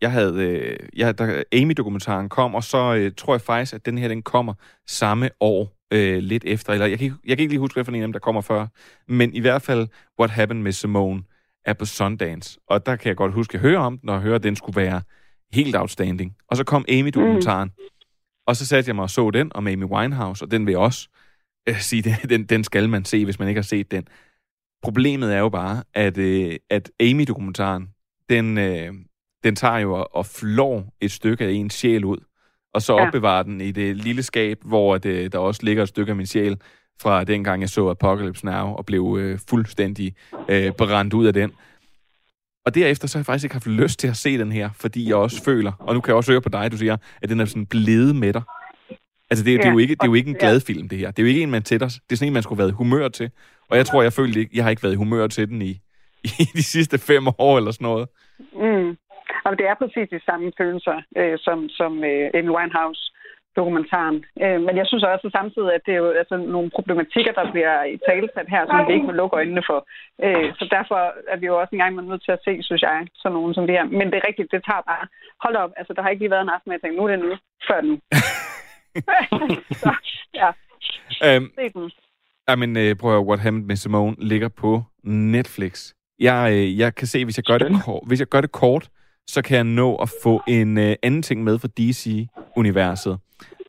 [0.02, 0.44] jeg havde...
[0.48, 4.22] Øh, jeg, der, Amy-dokumentaren kom, og så øh, tror jeg faktisk, at den her, den
[4.22, 4.54] kommer
[4.88, 6.74] samme år, øh, lidt efter.
[6.74, 8.20] Eller jeg kan, ikke- jeg kan ikke lige huske, hvad for en af dem, der
[8.20, 8.68] kommer før.
[9.08, 9.88] Men i hvert fald,
[10.20, 11.24] What Happened med Simone
[11.66, 12.60] er på Sundance.
[12.68, 14.82] Og der kan jeg godt huske at høre om den, og høre, at den skulle
[14.82, 15.02] være
[15.54, 16.36] helt outstanding.
[16.48, 17.83] Og så kom Amy-dokumentaren, mm.
[18.48, 20.80] Og så satte jeg mig og så den om Amy Winehouse, og den vil jeg
[20.80, 21.08] også
[21.70, 24.08] øh, sige, den, den, den skal man se, hvis man ikke har set den.
[24.84, 27.89] Problemet er jo bare, at, øh, at Amy-dokumentaren,
[28.30, 28.94] den, øh,
[29.44, 32.18] den tager jo og, og flår et stykke af ens sjæl ud,
[32.74, 33.08] og så Ja.
[33.08, 36.26] opbevarer den i det lille skab, hvor det, der også ligger et stykke af min
[36.26, 36.58] sjæl
[37.02, 40.16] fra dengang, jeg så Apocalypse Now, og blev øh, fuldstændig
[40.50, 41.52] øh, brændt ud af den.
[42.66, 45.07] Og derefter så har jeg faktisk ikke haft lyst til at se den her, fordi
[45.07, 47.39] jeg også føler, og nu kan jeg også høre på dig, du siger, at den
[47.39, 48.41] er sådan blevet med dig.
[49.30, 50.45] Altså, det, det, er jo Ja, ikke, det er jo ikke en ja.
[50.45, 51.11] glad film, det her.
[51.11, 51.88] Det er jo ikke en, man tætter.
[51.88, 53.32] Det er sådan en, man skulle have været i humør til.
[53.70, 55.72] Og jeg tror, jeg følte ikke, jeg har ikke været i humør til den i,
[56.43, 58.07] i de sidste fem år eller sådan noget.
[58.39, 58.89] Mm.
[59.45, 63.12] Og det er præcis de samme følelser, øh, som, som øh, Amy Winehouse
[63.60, 64.18] dokumentaren.
[64.43, 67.76] Øh, men jeg synes også samtidig, at det er jo altså, nogle problematikker, der bliver
[67.93, 69.80] i talesat her, som vi ikke vil lukke øjnene for.
[70.26, 70.99] Øh, så derfor
[71.34, 73.68] er vi jo også en gang nødt til at se, synes jeg, sådan nogen som
[73.68, 73.86] det her.
[73.99, 75.06] Men det er rigtigt, det tager bare...
[75.43, 77.12] Hold op, altså der har ikke lige været en aften, hvor jeg tænkte, nu er
[77.14, 77.32] det nu,
[77.68, 77.95] før nu.
[79.84, 79.91] så,
[80.41, 80.49] ja.
[81.28, 81.91] Øhm, Se den.
[82.49, 85.93] Jamen, øh, prøv at høre, What Happened med Simone ligger på Netflix.
[86.20, 88.89] Jeg, øh, jeg kan se, hvis jeg, gør det kort, hvis jeg gør det kort,
[89.28, 93.20] så kan jeg nå at få en øh, anden ting med fra DC-universet.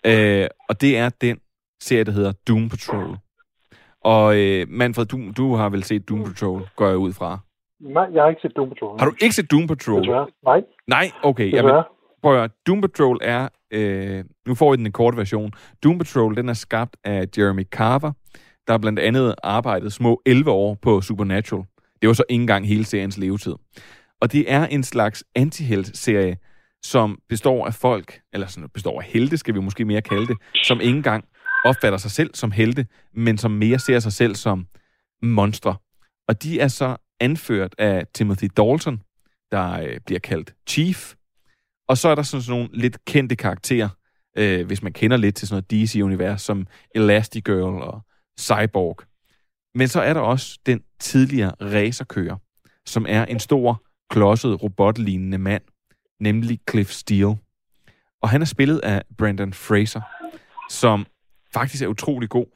[0.07, 1.39] Øh, og det er den
[1.83, 3.17] serie, der hedder Doom Patrol.
[4.01, 7.39] Og øh, Manfred, du, du har vel set Doom Patrol, går jeg ud fra.
[7.81, 8.99] Nej, jeg har ikke set Doom Patrol.
[8.99, 10.01] Har du ikke set Doom Patrol?
[10.01, 10.27] Desværre.
[10.45, 10.63] Nej.
[10.87, 11.45] Nej, okay.
[11.45, 11.75] Desværre.
[11.75, 11.85] Jamen,
[12.23, 12.49] prøv at høre.
[12.67, 13.49] Doom Patrol er...
[13.71, 15.53] Øh, nu får vi den en kort version.
[15.85, 18.13] Doom Patrol, den er skabt af Jeremy Carver,
[18.67, 21.65] der blandt andet arbejdet små 11 år på Supernatural.
[22.03, 23.55] Det var så ikke engang hele seriens levetid.
[24.25, 26.37] Og det er en slags antihelt-serie,
[26.83, 30.37] som består af folk, eller sådan består af helte, skal vi måske mere kalde det,
[30.63, 31.25] som ikke engang
[31.65, 34.67] opfatter sig selv som helte, men som mere ser sig selv som
[35.23, 35.77] monstre.
[36.29, 39.01] Og de er så anført af Timothy Dalton,
[39.51, 41.15] der øh, bliver kaldt Chief.
[41.89, 43.89] Og så er der sådan, sådan nogle lidt kendte karakterer,
[44.39, 48.01] øh, hvis man kender lidt til sådan noget DC-univers, som Elastigirl og
[48.41, 48.99] Cyborg.
[49.75, 52.37] Men så er der også den tidligere racerkører,
[52.87, 53.85] som er en stor,
[54.15, 55.63] klodset, robotlignende mand,
[56.21, 57.37] nemlig Cliff Steele.
[58.23, 60.01] Og han er spillet af Brandon Fraser,
[60.71, 61.07] som
[61.53, 62.47] faktisk er utrolig god.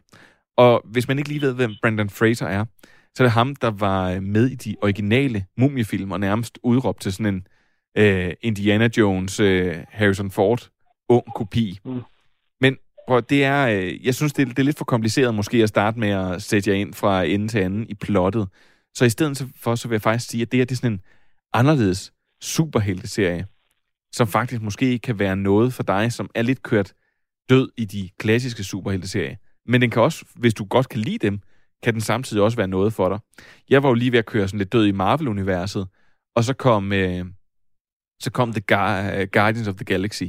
[0.57, 2.65] Og hvis man ikke lige ved, hvem Brandon Fraser er,
[3.15, 7.13] så er det ham, der var med i de originale mumiefilm og nærmest udråbt til
[7.13, 7.47] sådan en
[7.97, 10.69] øh, Indiana Jones, øh, Harrison Ford,
[11.09, 11.79] ung kopi.
[11.85, 12.01] Mm.
[12.61, 12.77] Men
[13.09, 15.69] prøv, det er, øh, jeg synes, det er, det er lidt for kompliceret måske at
[15.69, 18.49] starte med at sætte jer ind fra ende til anden i plottet.
[18.95, 20.93] Så i stedet for, så vil jeg faktisk sige, at det her det er sådan
[20.93, 21.01] en
[21.53, 23.47] anderledes superhelteserie,
[24.13, 26.93] som faktisk måske kan være noget for dig, som er lidt kørt
[27.49, 29.37] død i de klassiske superhelteserier.
[29.67, 31.41] Men den kan også, hvis du godt kan lide dem,
[31.83, 33.19] kan den samtidig også være noget for dig.
[33.71, 35.89] Jeg var jo lige ved at køre sådan lidt død i Marvel-universet,
[36.37, 37.27] og så kom, øh,
[38.21, 40.25] så kom The Gar- Guardians of the Galaxy.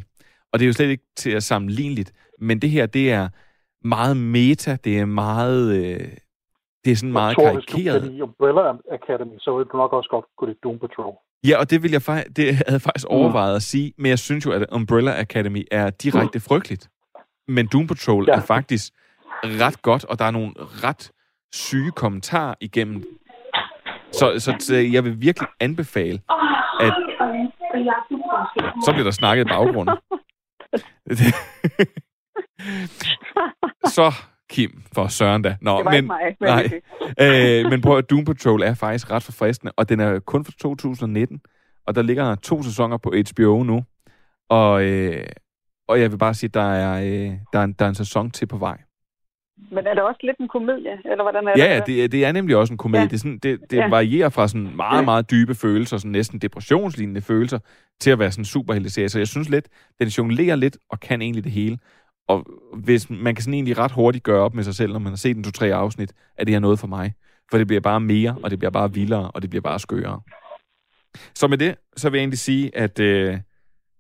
[0.54, 3.30] Og det er jo slet ikke til at sammenligneligt, men det her, det er
[3.88, 6.08] meget meta, det er meget, øh,
[6.86, 8.02] det er sådan meget jeg tror, hvis du karikeret.
[8.02, 11.14] kan lide Umbrella Academy, så vil du nok også godt kunne lide Doom Patrol.
[11.48, 14.20] Ja, og det vil jeg faktisk, det havde jeg faktisk overvejet at sige, men jeg
[14.20, 16.90] synes jo, at Umbrella Academy er direkte frygteligt.
[17.48, 18.34] Men Doom Patrol ja.
[18.34, 18.94] er faktisk
[19.44, 21.12] ret godt, og der er nogle ret
[21.54, 23.04] syge kommentarer igennem.
[24.12, 26.22] Så, så, så jeg vil virkelig anbefale,
[26.80, 26.94] at...
[28.86, 29.98] Så bliver der snakket i baggrunden.
[33.96, 34.14] så,
[34.50, 35.56] Kim, for søren da.
[35.62, 36.50] Nå, Det var men, ikke mig, men
[37.20, 37.64] nej.
[37.66, 40.52] øh, men prøv at Doom Patrol er faktisk ret forfriskende, og den er kun fra
[40.62, 41.42] 2019,
[41.88, 43.84] og der ligger to sæsoner på HBO nu.
[44.50, 45.26] Og, øh,
[45.88, 47.96] og jeg vil bare sige, at der er, øh, der, er en, der er en
[47.96, 48.78] sæson til på vej.
[49.72, 51.70] Men er det også lidt en komedie, eller hvordan er Ja, det?
[51.70, 53.04] ja, det, er- det er nemlig også en komedie.
[53.04, 53.08] Ja.
[53.08, 53.90] Det, sådan, det, det ja.
[53.90, 57.60] varierer fra sådan meget, meget dybe følelser, sådan næsten depressionslignende følelser,
[58.02, 59.10] til at være sådan en superhelteserie.
[59.10, 59.68] Så jeg synes lidt,
[60.00, 61.78] den jonglerer lidt og kan egentlig det hele.
[62.30, 65.12] Og hvis man kan sådan egentlig ret hurtigt gøre op med sig selv, når man
[65.12, 67.14] har set en to-tre afsnit, at det er noget for mig.
[67.52, 70.22] For det bliver bare mere, og det bliver bare vildere, og det bliver bare skørere.
[71.36, 73.38] Så med det, så vil jeg egentlig sige, at øh,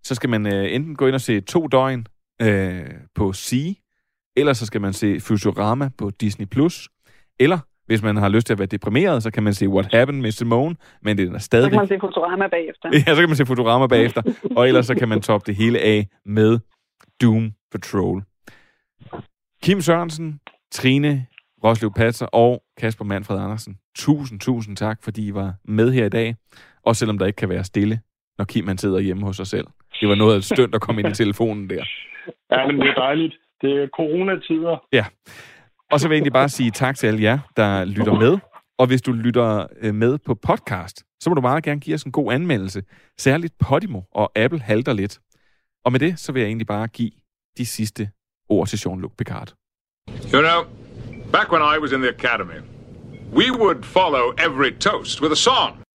[0.04, 2.06] så skal man øh, enten gå ind og se to døgn
[2.42, 3.74] øh, på Sea,
[4.36, 6.90] eller så skal man se Futurama på Disney+, Plus,
[7.40, 10.22] eller hvis man har lyst til at være deprimeret, så kan man se What Happened
[10.22, 11.70] med Simone, men det er Så stadig...
[11.70, 12.90] kan man se Futurama bagefter.
[13.08, 14.22] Ja, så kan man se Futurama bagefter,
[14.58, 16.60] og ellers så kan man toppe det hele af med
[17.22, 18.24] Doom Patrol.
[19.64, 20.40] Kim Sørensen,
[20.72, 21.26] Trine
[21.64, 23.78] Roslev Patser og Kasper Manfred Andersen.
[23.96, 26.36] Tusind, tusind tak, fordi I var med her i dag.
[26.86, 28.00] Også selvom der ikke kan være stille,
[28.38, 29.68] når Kim han sidder hjemme hos sig selv.
[30.02, 31.84] Det var noget af et stønd, der kom ind i telefonen der.
[32.52, 33.36] Ja, men det er dejligt.
[33.62, 34.86] Det er coronatider.
[34.94, 35.06] Ja.
[35.92, 38.38] Og så vil jeg egentlig bare sige tak til alle jer, der lytter med.
[38.78, 42.04] Og hvis du lytter øh, med på podcast, så må du meget gerne give os
[42.04, 42.84] en god anmeldelse.
[43.18, 45.20] Særligt Podimo og Apple halter lidt.
[45.86, 47.12] Og med det, så vil jeg egentlig bare give
[47.58, 48.12] de sidste
[48.50, 49.54] ord til Jean-Luc Picard.
[50.34, 50.64] You know,
[51.32, 52.60] back when I was in the academy,
[53.34, 55.79] we would follow every toast with a song.